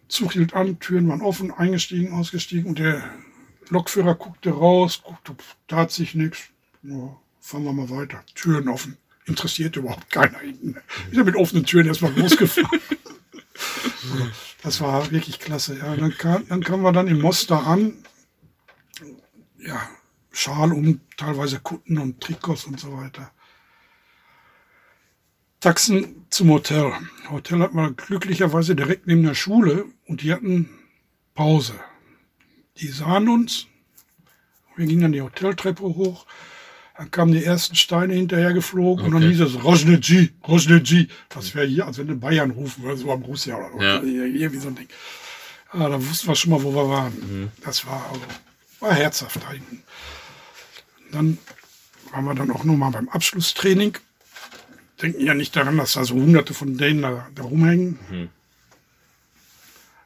[0.07, 3.03] Zug hielt an, Türen waren offen, eingestiegen, ausgestiegen und der
[3.69, 5.35] Lokführer guckte raus, guckte,
[5.67, 6.39] tat sich nichts.
[6.83, 8.23] Ja, fahren wir mal weiter.
[8.35, 8.97] Türen offen.
[9.25, 10.75] Interessiert überhaupt keiner hinten.
[11.09, 12.79] Wieder mit offenen Türen erstmal losgefahren.
[14.61, 15.77] das war wirklich klasse.
[15.77, 17.93] Ja, dann, kam, dann kamen wir dann in Mostar an.
[19.57, 19.89] Ja,
[20.31, 23.31] Schal um, teilweise Kutten und Trikots und so weiter.
[25.63, 26.91] Taxen zum Hotel.
[27.31, 30.69] Hotel hat man glücklicherweise direkt neben der Schule und die hatten
[31.35, 31.73] Pause.
[32.79, 33.67] Die sahen uns.
[34.75, 36.25] Wir gingen dann die Hoteltreppe hoch.
[36.97, 39.31] Dann kamen die ersten Steine hinterher geflogen und dann Okay.
[39.31, 41.07] hieß es Rosnetschi, Rosnetschi.
[41.29, 43.99] Das wäre hier, als wenn du Bayern rufen oder so am Borussia oder Ja.
[43.99, 44.89] oder irgendwie so ein Ding.
[45.71, 47.51] Ah, da wussten wir schon mal, wo wir waren.
[47.63, 48.21] Das war also,
[48.81, 49.81] war herzhaft da hinten.
[51.13, 51.37] Dann
[52.11, 53.97] waren wir dann auch nur mal beim Abschlusstraining.
[55.03, 57.99] Denken ja nicht daran, dass da so hunderte von denen da, da rumhängen.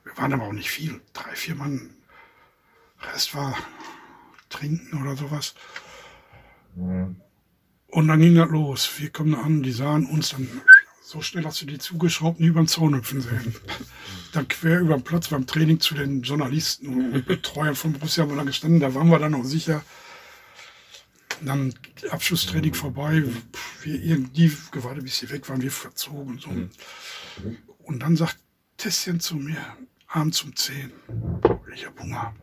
[0.03, 0.99] Wir waren aber auch nicht viel.
[1.13, 1.91] Drei, vier Mann.
[3.13, 3.55] Rest war
[4.49, 5.53] trinken oder sowas.
[6.75, 8.89] Und dann ging das los.
[8.97, 10.47] Wir kommen an, die sahen uns dann
[11.03, 13.55] so schnell, dass wir die zugeschraubt nie über den Zaun hüpfen sehen.
[14.33, 18.31] dann quer über den Platz beim Training zu den Journalisten und Betreuern von Borussia haben
[18.31, 18.79] wir dann gestanden.
[18.79, 19.83] Da waren wir dann auch sicher.
[21.41, 21.73] Dann
[22.09, 23.23] Abschlusstraining vorbei.
[23.81, 25.61] Wir irgendwie gewartet, bis sie weg waren.
[25.61, 26.49] Wir verzogen und so.
[27.83, 28.37] Und dann sagt
[28.77, 29.77] Tesschen zu mir,
[30.07, 30.91] abends um 10,
[31.73, 32.35] ich hab Hunger.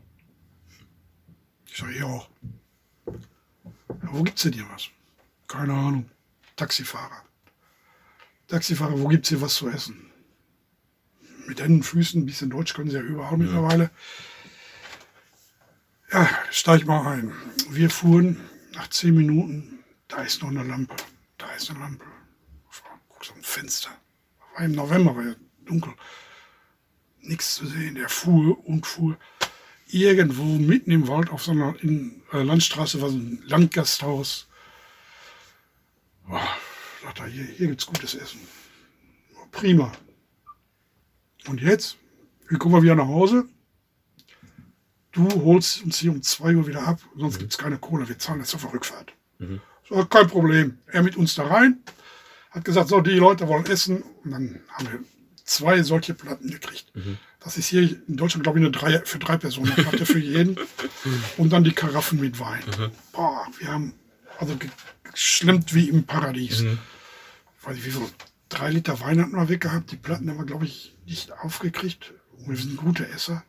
[1.67, 2.29] Ich sage, ja auch.
[3.07, 4.89] Ja, wo gibt's denn hier was?
[5.49, 6.09] Keine Ahnung.
[6.57, 7.25] Taxifahrer.
[8.49, 10.11] Taxifahrer, wo gibt's hier was zu essen?
[11.47, 13.91] Mit Händen, Füßen, ein bisschen Deutsch können sie ja überall mittlerweile.
[16.13, 17.33] Ja, steig mal ein.
[17.71, 18.41] Wir fuhren
[18.75, 20.97] nach zehn Minuten, da ist noch eine Lampe.
[21.39, 22.05] Da ist eine Lampe.
[23.09, 23.91] Guck so ein Fenster.
[24.55, 25.93] War im November, war ja dunkel.
[27.21, 27.95] Nichts zu sehen.
[27.95, 29.17] Der fuhr und fuhr.
[29.89, 34.49] Irgendwo mitten im Wald auf so einer in, äh, Landstraße war so ein Landgasthaus.
[36.27, 36.49] Boah,
[37.03, 38.41] dachte er, hier, hier gibt's gutes Essen.
[39.53, 39.93] Prima.
[41.47, 41.97] Und jetzt?
[42.49, 43.49] Wie kommen wir wieder nach Hause?
[45.15, 48.09] Du holst uns hier um 2 Uhr wieder ab, sonst gibt's keine Kohle.
[48.09, 49.13] Wir zahlen das auf der Rückfahrt.
[49.89, 50.79] So, kein Problem.
[50.87, 51.79] Er mit uns da rein,
[52.51, 54.03] hat gesagt, so, die Leute wollen essen.
[54.25, 55.01] Und dann haben wir
[55.45, 56.93] zwei solche Platten gekriegt.
[57.41, 60.57] Das ist hier in Deutschland, glaube ich, eine drei, für drei Personen Platte für jeden.
[61.37, 62.63] Und dann die Karaffen mit Wein.
[63.13, 63.95] Boah, wir haben
[64.39, 64.71] also ge-
[65.13, 66.65] geschlemmt wie im Paradies.
[67.63, 68.03] Weiß ich, wie viel,
[68.49, 69.93] drei Liter Wein hatten wir weggehabt.
[69.93, 72.15] Die Platten haben wir, glaube ich, nicht aufgekriegt.
[72.39, 73.45] Und wir sind gute Esser.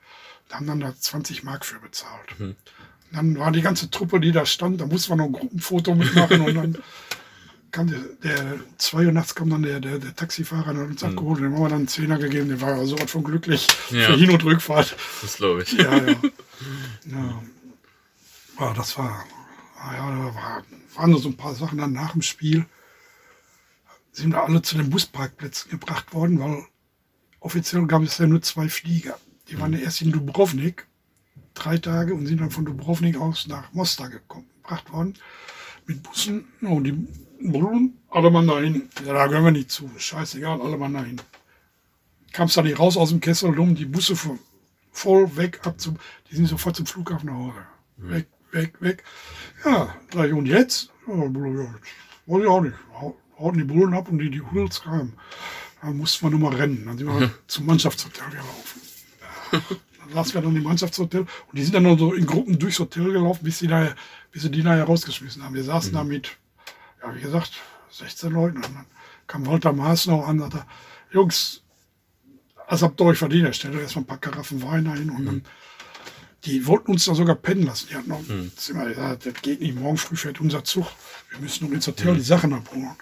[0.49, 2.35] Da haben dann da 20 Mark für bezahlt.
[3.11, 6.41] Dann war die ganze Truppe, die da stand, da mussten wir noch ein Gruppenfoto mitmachen
[6.41, 6.77] und dann
[7.71, 11.03] kam der, der zwei Uhr nachts kam dann der, der, der Taxifahrer und hat uns
[11.03, 11.39] abgeholt.
[11.39, 14.07] Dem haben wir dann einen Zehner gegeben, der war sowas von glücklich Ja.
[14.07, 14.95] für Hin- und Rückfahrt.
[15.21, 15.73] Das glaube ich.
[15.73, 16.15] Ja, ja.
[17.05, 17.43] ja.
[18.59, 19.25] ja das war,
[19.79, 20.63] ah ja, da war,
[20.95, 22.65] waren nur so ein paar Sachen dann nach dem Spiel.
[24.13, 26.63] Sind wir alle zu den Busparkplätzen gebracht worden, weil
[27.41, 29.17] offiziell gab es ja nur zwei Flieger.
[29.49, 30.87] Die waren ja erst in Dubrovnik,
[31.53, 35.13] drei Tage, und sind dann von Dubrovnik aus nach Mostar gekommen, gebracht worden.
[35.85, 36.45] Mit Bussen.
[36.61, 36.93] Und die
[37.41, 38.89] Bullen, alle Mann dahin.
[39.05, 39.89] Ja, da gehören wir nicht zu.
[39.97, 41.21] Scheißegal, alle Mann dahin.
[42.31, 44.39] Kam es da nicht raus aus dem Kessel dumm, die Busse vo-
[44.91, 45.97] voll weg, ab zum,
[46.29, 47.57] die sind sofort zum Flughafen nach Hause.
[47.97, 49.03] Weg, weg, weg.
[49.63, 50.89] Ja, sag ich, und jetzt?
[51.07, 52.75] Ja, weiß ich auch nicht.
[52.99, 55.13] Hau- Hauten die Bullen ab und die, die Hudels kamen.
[55.81, 56.83] Dann mussten wir nur mal rennen.
[56.85, 58.81] Dann sind wir zum Mannschaftshotel gelaufen.
[59.51, 62.79] Dann saßen wir dann im Mannschaftshotel und die sind dann nur so in Gruppen durchs
[62.79, 63.93] Hotel gelaufen, bis sie, da,
[64.31, 65.55] bis sie die nachher rausgeschmissen haben.
[65.55, 66.37] Wir saßen da mit,
[67.01, 67.53] ja, wie gesagt,
[67.91, 68.57] 16 Leuten.
[68.57, 68.85] Und dann
[69.27, 70.67] kam Walter Maaß noch an und sagte,
[71.11, 71.61] Jungs,
[72.69, 73.47] das habt ihr euch verdient.
[73.47, 75.45] Er stellte erstmal ein paar Karaffen Wein ein und dann,
[76.43, 77.87] die wollten uns da sogar pennen lassen.
[77.89, 80.85] Die hatten noch ein Zimmer gesagt, das geht nicht, morgen früh fährt unser Zug.
[81.31, 82.95] Wir müssen noch ins Hotel die Sachen abholen.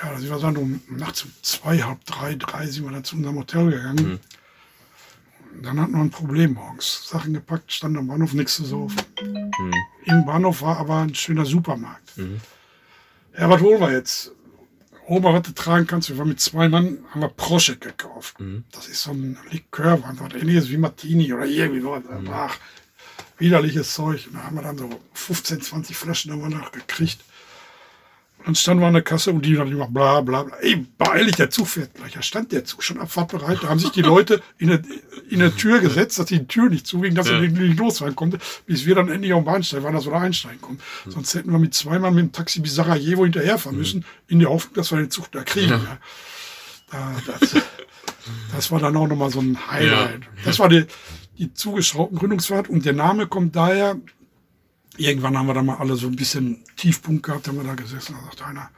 [0.00, 3.02] Ja, da sind wir dann um nachts um zwei, halb drei, drei sind wir dann
[3.04, 3.98] zu unserem Hotel gegangen.
[3.98, 4.20] Und
[5.62, 7.08] Dann hatten wir ein Problem morgens.
[7.08, 9.00] Sachen gepackt, stand am Bahnhof, nichts zu saufen.
[10.04, 12.12] Im Bahnhof war aber ein schöner Supermarkt.
[13.38, 14.32] Ja, was holen wir jetzt?
[15.08, 16.08] Mal, was du tragen kannst.
[16.08, 18.34] Wir waren mit zwei Mann, haben wir Proschek gekauft.
[18.72, 22.02] Das ist so ein Likör, was ähnliches wie Martini oder irgendwie so.
[22.32, 22.58] Ach,
[23.38, 24.26] widerliches Zeug.
[24.26, 27.22] Und da haben wir dann so 15, 20 Flaschen haben wir noch gekriegt.
[28.46, 30.56] Und dann standen wir an der Kasse und die dann immer bla bla bla.
[30.60, 32.12] Ey, beeil dich, der Zug fährt gleich.
[32.12, 33.58] Da stand der Zug schon abfahrtbereit.
[33.62, 34.82] Da haben sich die Leute in eine,
[35.28, 37.34] in eine Tür gesetzt, dass die Tür nicht zuging, dass Ja.
[37.34, 40.20] er nicht losfahren konnte, bis wir dann endlich auf den Bahnsteig waren, dass wir da
[40.20, 40.80] einsteigen konnten.
[41.08, 44.74] Sonst hätten wir mit zweimal mit dem Taxi bis Sarajevo hinterherfahren müssen, in der Hoffnung,
[44.74, 45.70] dass wir den Zug da kriegen.
[45.70, 45.98] Ja.
[46.92, 47.56] Da, das,
[48.54, 50.20] das war dann auch nochmal so ein Highlight.
[50.44, 50.84] Das war die,
[51.36, 53.96] die zugeschraubten Gründungsfahrt und der Name kommt daher,
[54.96, 58.16] irgendwann haben wir da mal alle so ein bisschen Tiefpunkt gehabt, haben wir da gesessen,
[58.18, 58.70] da sagt einer,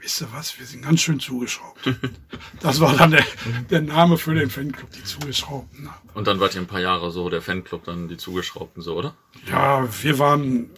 [0.00, 1.80] wisst ihr was, wir sind ganz schön zugeschraubt.
[2.60, 3.24] das war dann der,
[3.70, 5.84] der Name für den Fanclub, die Zugeschraubten.
[5.84, 5.90] ne?
[6.14, 9.14] Und dann wart ihr ein paar Jahre so der Fanclub, dann die zugeschraubten so, oder?
[9.46, 10.70] Ja, wir waren,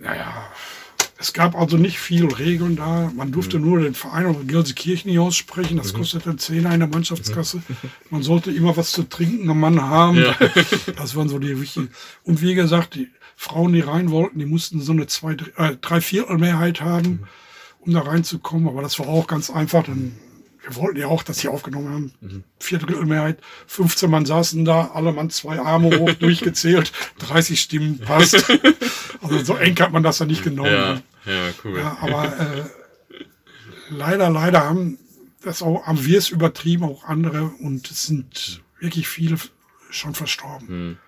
[0.00, 0.50] naja,
[1.22, 3.12] Es gab also nicht viel Regeln da.
[3.14, 3.64] Man durfte mhm.
[3.64, 5.76] nur den Verein oder Gelsenkirchen nicht aussprechen.
[5.76, 5.98] Das mhm.
[5.98, 7.62] kostete einen Zehner in der Mannschaftskasse.
[8.10, 10.16] Man sollte immer was zu trinken am Mann haben.
[10.18, 10.34] Ja.
[10.96, 11.90] Das waren so die wichtigen.
[12.24, 13.08] Und wie gesagt, die
[13.42, 17.26] Frauen, die rein wollten, die mussten so eine zwei, äh, Dreiviertelmehrheit haben, mhm.
[17.80, 18.68] um da reinzukommen.
[18.68, 19.82] Aber das war auch ganz einfach.
[19.82, 20.12] Dann
[20.62, 22.12] wir wollten ja auch, dass sie aufgenommen haben.
[22.20, 22.44] Mhm.
[22.60, 28.48] Viertelmehrheit, 15 Mann saßen da, alle Mann zwei Arme hoch durchgezählt, 30 Stimmen passt.
[29.20, 30.70] also so eng hat man das ja nicht genommen.
[30.70, 31.78] Ja, ja cool.
[31.78, 32.64] Ja, aber äh,
[33.90, 34.98] leider, leider haben
[35.42, 39.36] das auch, haben wir es übertrieben, auch andere, und es sind wirklich viele
[39.90, 40.68] schon verstorben.
[40.68, 40.98] Mhm.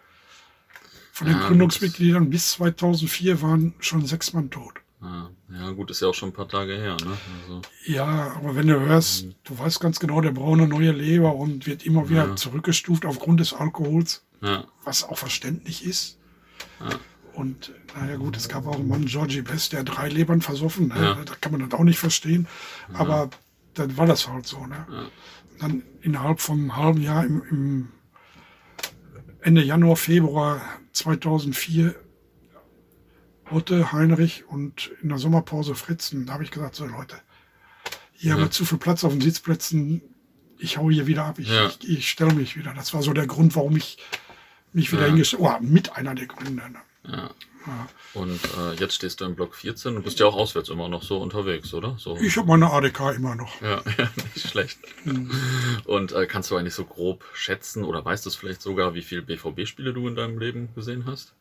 [1.14, 4.74] Von den ja, Gründungsmitgliedern bis 2004 waren schon sechs Mann tot.
[5.00, 7.16] Ja, gut, ist ja auch schon ein paar Tage her, ne?
[7.42, 7.62] Also.
[7.86, 9.34] Ja, aber wenn du hörst, mhm.
[9.44, 12.34] du weißt ganz genau, der braucht eine neue Leber und wird immer wieder ja.
[12.36, 14.64] zurückgestuft aufgrund des Alkohols, ja.
[14.82, 16.18] was auch verständlich ist.
[16.80, 16.98] Ja.
[17.34, 21.16] Und naja gut, es gab auch einen Mann, Georgie Best, der drei Lebern versoffen, ne?
[21.24, 22.48] da kann man das auch nicht verstehen,
[22.92, 23.30] aber
[23.74, 24.66] dann war das halt so.
[24.66, 25.08] Ne?
[25.60, 27.88] Dann innerhalb von einem halben Jahr im, im
[29.42, 30.60] Ende Januar, Februar
[30.94, 31.94] 2004
[33.50, 36.26] Otte, Heinrich und in der Sommerpause Fritzen.
[36.26, 37.16] Da habe ich gesagt, so Leute,
[38.12, 38.34] hier ja.
[38.34, 40.00] haben wir zu viel Platz auf den Sitzplätzen.
[40.58, 41.38] Ich hau hier wieder ab.
[41.38, 41.66] Ich, ja.
[41.66, 42.72] ich, ich stelle mich wieder.
[42.74, 43.98] Das war so der Grund, warum ich
[44.72, 45.08] mich wieder ja.
[45.08, 46.62] hingestellt Oh, mit einer der Gründe.
[46.70, 46.80] Ne?
[47.06, 47.30] Ja.
[47.66, 47.88] Ja.
[48.14, 51.02] Und äh, jetzt stehst du im Block 14 und bist ja auch auswärts immer noch
[51.02, 51.96] so unterwegs, oder?
[51.98, 52.16] So.
[52.18, 53.60] Ich habe meine ADK immer noch.
[53.60, 54.78] Ja, ja nicht schlecht.
[55.04, 55.30] Mhm.
[55.84, 59.02] Und äh, kannst du eigentlich so grob schätzen oder weißt du es vielleicht sogar, wie
[59.02, 61.34] viele BVB-Spiele du in deinem Leben gesehen hast?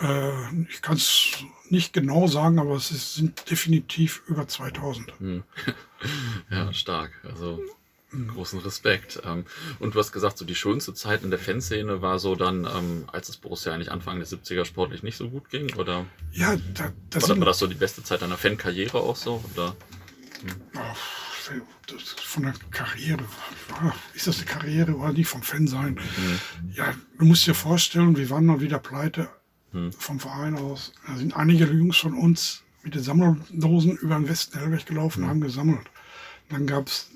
[0.00, 5.12] Äh, ich kann es nicht genau sagen, aber es sind definitiv über 2000.
[5.18, 5.44] Hm.
[6.50, 7.12] ja, stark.
[7.24, 7.60] Also
[8.34, 9.20] großen Respekt.
[9.24, 9.44] Ähm,
[9.78, 13.04] und du hast gesagt, so die schönste Zeit in der Fanszene war so dann, ähm,
[13.12, 16.06] als es Borussia eigentlich Anfang der 70er sportlich nicht so gut ging, oder?
[16.32, 19.76] Ja, da, das war, war das so die beste Zeit deiner Fankarriere auch so, oder?
[20.42, 20.54] Hm.
[22.24, 23.22] Von der Karriere,
[24.14, 25.94] ist das eine Karriere oder nicht vom Fan sein?
[25.94, 26.72] Mhm.
[26.72, 29.28] Ja, du musst dir vorstellen, wir waren mal wieder pleite
[29.72, 29.92] hm.
[29.92, 30.92] vom Verein aus.
[31.06, 35.24] Da sind einige Jungs von uns mit den Sammlerdosen über den Westen Hellweg gelaufen und
[35.24, 35.30] hm.
[35.30, 35.86] haben gesammelt.
[36.48, 37.10] Dann gab es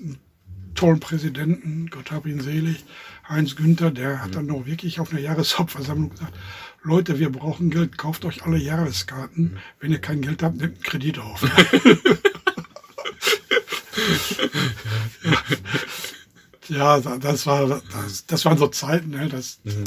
[0.79, 2.85] tollen Präsidenten, Gott hab ihn selig,
[3.27, 6.33] Heinz Günther, der hat dann noch wirklich auf einer Jahreshauptversammlung gesagt,
[6.83, 9.57] Leute, wir brauchen Geld, kauft euch alle Jahreskarten.
[9.81, 11.41] Wenn ihr kein Geld habt, nehmt einen Kredit auf.
[16.69, 19.83] ja, das war, das, das waren so Zeiten, ne, das, mhm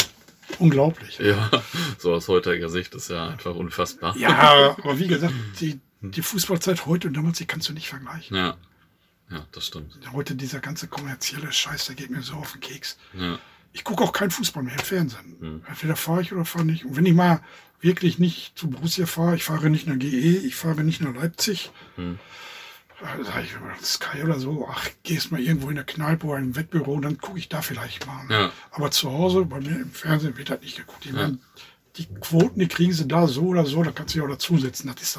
[0.59, 1.19] unglaublich.
[1.19, 1.51] Ja,
[1.97, 4.15] so aus heutiger Sicht ist ja einfach unfassbar.
[4.19, 8.37] Ja, aber wie gesagt, die, die Fußballzeit heute und damals, die kannst du nicht vergleichen.
[8.37, 8.59] Ja.
[9.33, 9.99] Ja, das stimmt.
[10.13, 12.99] Heute dieser ganze kommerzielle Scheiß, der geht mir so auf den Keks.
[13.15, 13.39] Ja.
[13.73, 15.37] Ich gucke auch keinen Fußball mehr im Fernsehen.
[15.41, 15.63] Hm.
[15.67, 16.85] Entweder fahre ich oder fahre nicht.
[16.85, 17.41] Und wenn ich mal
[17.81, 21.71] wirklich nicht zu Borussia fahre, ich fahre nicht nach GE, ich fahre nicht nach Leipzig,
[21.97, 22.19] hm
[23.23, 26.95] sag ich, Sky oder so, ach, gehst mal irgendwo in der Kneipe oder im Wettbüro
[26.95, 28.25] und dann gucke ich da vielleicht mal.
[28.29, 28.53] Ja.
[28.71, 31.05] Aber zu Hause, bei mir im Fernsehen wird das nicht geguckt.
[31.07, 31.23] Ich ja.
[31.23, 31.39] meine,
[31.97, 34.91] die Quoten, die kriegen sie da so oder so, da kannst du ja auch dazusetzen.
[34.93, 35.19] Das ist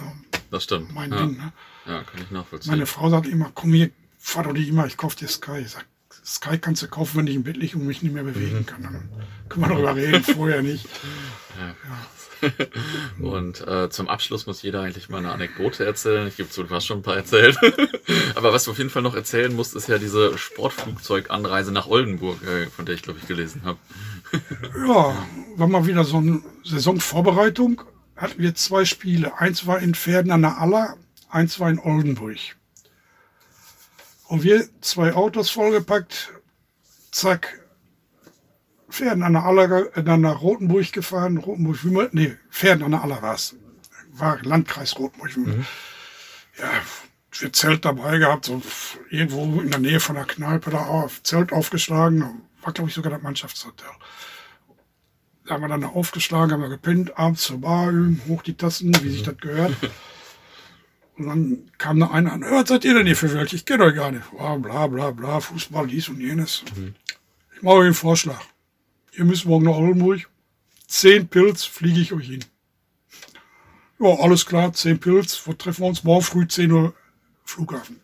[0.49, 0.93] das stimmt.
[0.93, 1.17] mein ja.
[1.17, 1.37] Ding.
[1.37, 1.53] Ne?
[1.85, 2.71] Ja, kann ich nachvollziehen.
[2.71, 3.91] Meine Frau sagt immer, komm hier,
[4.23, 5.59] fahr doch nicht immer, ich kauf dir Sky.
[5.59, 5.85] Ich sag,
[6.25, 8.65] Sky kannst du kaufen, wenn ich im Bett liege und mich nicht mehr bewegen mhm.
[8.65, 8.83] kann.
[8.83, 9.09] Dann
[9.49, 10.87] können wir darüber reden, vorher nicht.
[11.59, 11.67] Ja.
[11.67, 11.75] ja.
[13.19, 16.27] Und äh, zum Abschluss muss jeder eigentlich mal eine Anekdote erzählen.
[16.27, 17.57] Ich gebe zu, du hast schon ein paar erzählt.
[18.35, 22.41] Aber was du auf jeden Fall noch erzählen musst, ist ja diese Sportflugzeuganreise nach Oldenburg,
[22.43, 23.77] äh, von der ich, glaube ich, gelesen habe.
[24.87, 27.81] ja, war mal wieder so eine Saisonvorbereitung.
[28.15, 29.37] Hatten wir zwei Spiele.
[29.37, 30.95] Eins war in Pferden an der Aller,
[31.29, 32.37] eins war in Oldenburg.
[34.27, 36.31] Und wir zwei Autos vollgepackt,
[37.11, 37.59] zack,
[38.89, 41.37] Pferden an der, Aller, an der Rotenburg gefahren.
[41.37, 43.55] Rotenburg, Wümmel, nee, Pferden an der Aller war es.
[44.11, 45.35] War Landkreis Rotenburg.
[45.35, 45.65] Mhm.
[46.59, 46.69] Ja,
[47.39, 48.61] wir Zelt dabei gehabt, so
[49.09, 52.43] irgendwo in der Nähe von der Kneipe da auf, Zelt aufgeschlagen.
[52.61, 53.87] War, glaube ich, sogar das Mannschaftshotel.
[55.45, 57.91] Da haben wir dann aufgeschlagen, haben wir gepennt, abends zur Bar,
[58.27, 59.75] hoch die Tassen, wie sich das gehört.
[61.17, 63.55] Und dann kam da einer an, hört, seid ihr denn hier für welche?
[63.55, 64.29] Ich kenne euch gar nicht.
[64.31, 66.63] Bla, bla, bla, bla, Fußball, dies und jenes.
[66.75, 66.95] Mhm.
[67.55, 68.41] Ich mache euch einen Vorschlag
[69.15, 70.29] ihr müsst morgen nach Oldenburg.
[70.87, 72.45] Zehn Pilz fliege ich euch hin.
[73.99, 75.41] Ja, alles klar, zehn Pilz.
[75.45, 76.03] Wo treffen wir uns?
[76.03, 76.93] Morgen früh 10 Uhr
[77.45, 77.99] Flughafen.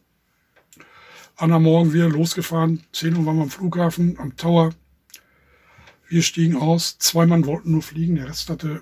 [1.36, 2.84] Anna Morgen wir losgefahren.
[2.94, 4.74] 10 Uhr waren wir am Flughafen, am Tower.
[6.08, 6.98] Wir stiegen aus.
[7.00, 8.16] Zwei Mann wollten nur fliegen.
[8.16, 8.82] Der Rest hatte,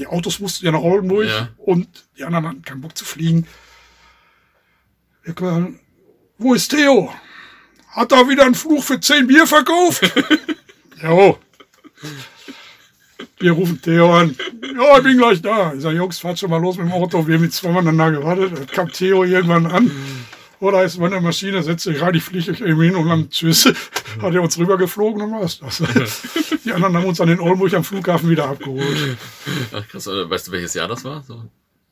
[0.00, 1.50] die Autos mussten ja nach Oldenburg ja.
[1.58, 1.86] und
[2.16, 3.46] die anderen hatten keinen Bock zu fliegen.
[5.22, 5.78] Wir können,
[6.38, 7.12] wo ist Theo?
[7.88, 10.10] Hat er wieder einen Fluch für 10 Bier verkauft?
[11.02, 11.38] jo.
[13.38, 14.34] Wir rufen Theo an.
[14.74, 15.74] Ja, ich bin gleich da.
[15.74, 17.26] Ich sage, Jungs, fahrt schon mal los mit dem Auto.
[17.26, 18.52] Wir haben mit zwei da gewartet.
[18.56, 19.90] Dann kam Theo irgendwann an.
[20.60, 23.64] Oder ist meine Maschine, setze ich rein, ich fliege euch eben hin und dann tschüss.
[24.22, 25.82] Hat er uns rübergeflogen, dann war es das.
[26.64, 29.16] Die anderen haben uns dann in Oldenburg am Flughafen wieder abgeholt.
[29.72, 31.22] Ach, krass, weißt du, welches Jahr das war?
[31.22, 31.42] So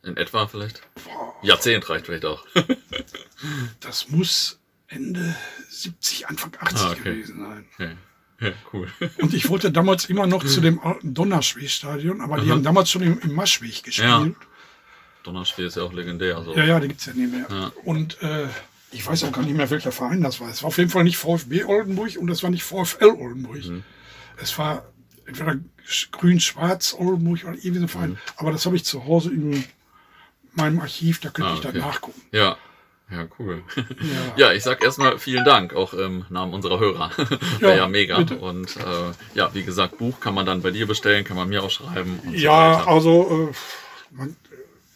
[0.03, 0.83] in etwa vielleicht?
[1.43, 2.45] Jahrzehnt reicht vielleicht auch.
[3.81, 4.59] das muss
[4.89, 5.37] Ende
[5.69, 7.03] 70, Anfang 80 ah, okay.
[7.03, 7.65] gewesen sein.
[7.75, 7.97] Okay.
[8.41, 8.89] Ja, cool.
[9.19, 12.53] Und ich wollte damals immer noch zu dem Donnerschweg-Stadion, aber die Aha.
[12.53, 14.09] haben damals schon im, im Maschweg gespielt.
[14.09, 14.31] Ja.
[15.29, 16.37] Donnerschweg ist ja auch legendär.
[16.37, 16.55] Also.
[16.55, 17.47] Ja, ja, die gibt es ja nicht mehr.
[17.51, 17.73] Ja.
[17.85, 18.47] Und äh,
[18.91, 20.49] ich weiß auch gar nicht mehr, welcher Verein das war.
[20.49, 23.65] Es war auf jeden Fall nicht VfB Oldenburg und es war nicht VfL Oldenburg.
[23.65, 23.85] Mhm.
[24.41, 24.85] Es war
[25.27, 25.57] entweder
[26.13, 28.11] grün-schwarz Oldenburg oder irgendwie so ein Verein.
[28.11, 28.19] Mhm.
[28.37, 29.65] Aber das habe ich zu Hause in
[30.55, 32.21] meinem Archiv, da könnte ah, ich dann nachgucken.
[32.33, 32.57] Ja,
[33.11, 33.63] ja, cool.
[33.77, 33.83] Ja,
[34.49, 37.11] ja ich sag erstmal vielen Dank, auch im Namen unserer Hörer.
[37.59, 38.19] Wäre ja, ja, mega.
[38.19, 38.39] Bitte.
[38.39, 41.63] Und äh, ja, wie gesagt, Buch kann man dann bei dir bestellen, kann man mir
[41.63, 42.21] auch schreiben.
[42.33, 44.37] ja, so also äh, man,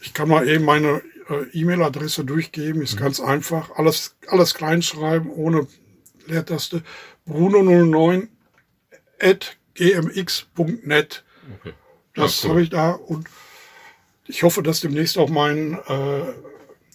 [0.02, 1.00] ich kann mal eben meine
[1.30, 3.00] äh, E-Mail-Adresse durchgeben, ist mhm.
[3.00, 3.70] ganz einfach.
[3.76, 5.66] Alles, alles klein schreiben, ohne
[6.26, 6.82] Leertaste.
[7.26, 8.28] Bruno09
[9.20, 11.24] at gmx.net.
[11.60, 11.72] Okay.
[12.14, 12.50] Das cool.
[12.50, 13.28] habe ich da und
[14.26, 16.32] ich hoffe, dass demnächst auch mein äh,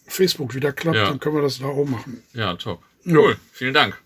[0.05, 1.09] Facebook wieder klappt, ja.
[1.09, 2.23] dann können wir das da auch machen.
[2.33, 2.83] Ja, top.
[3.05, 3.37] Cool, ja.
[3.51, 3.99] vielen Dank.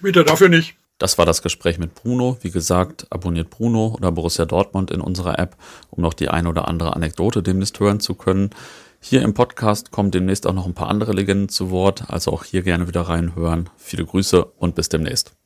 [0.00, 0.76] Bitte, dafür nicht.
[0.98, 2.38] Das war das Gespräch mit Bruno.
[2.40, 5.56] Wie gesagt, abonniert Bruno oder Borussia Dortmund in unserer App,
[5.90, 8.50] um noch die ein oder andere Anekdote demnächst hören zu können.
[9.00, 12.44] Hier im Podcast kommen demnächst auch noch ein paar andere Legenden zu Wort, also auch
[12.44, 13.68] hier gerne wieder reinhören.
[13.76, 15.36] Viele Grüße und bis demnächst.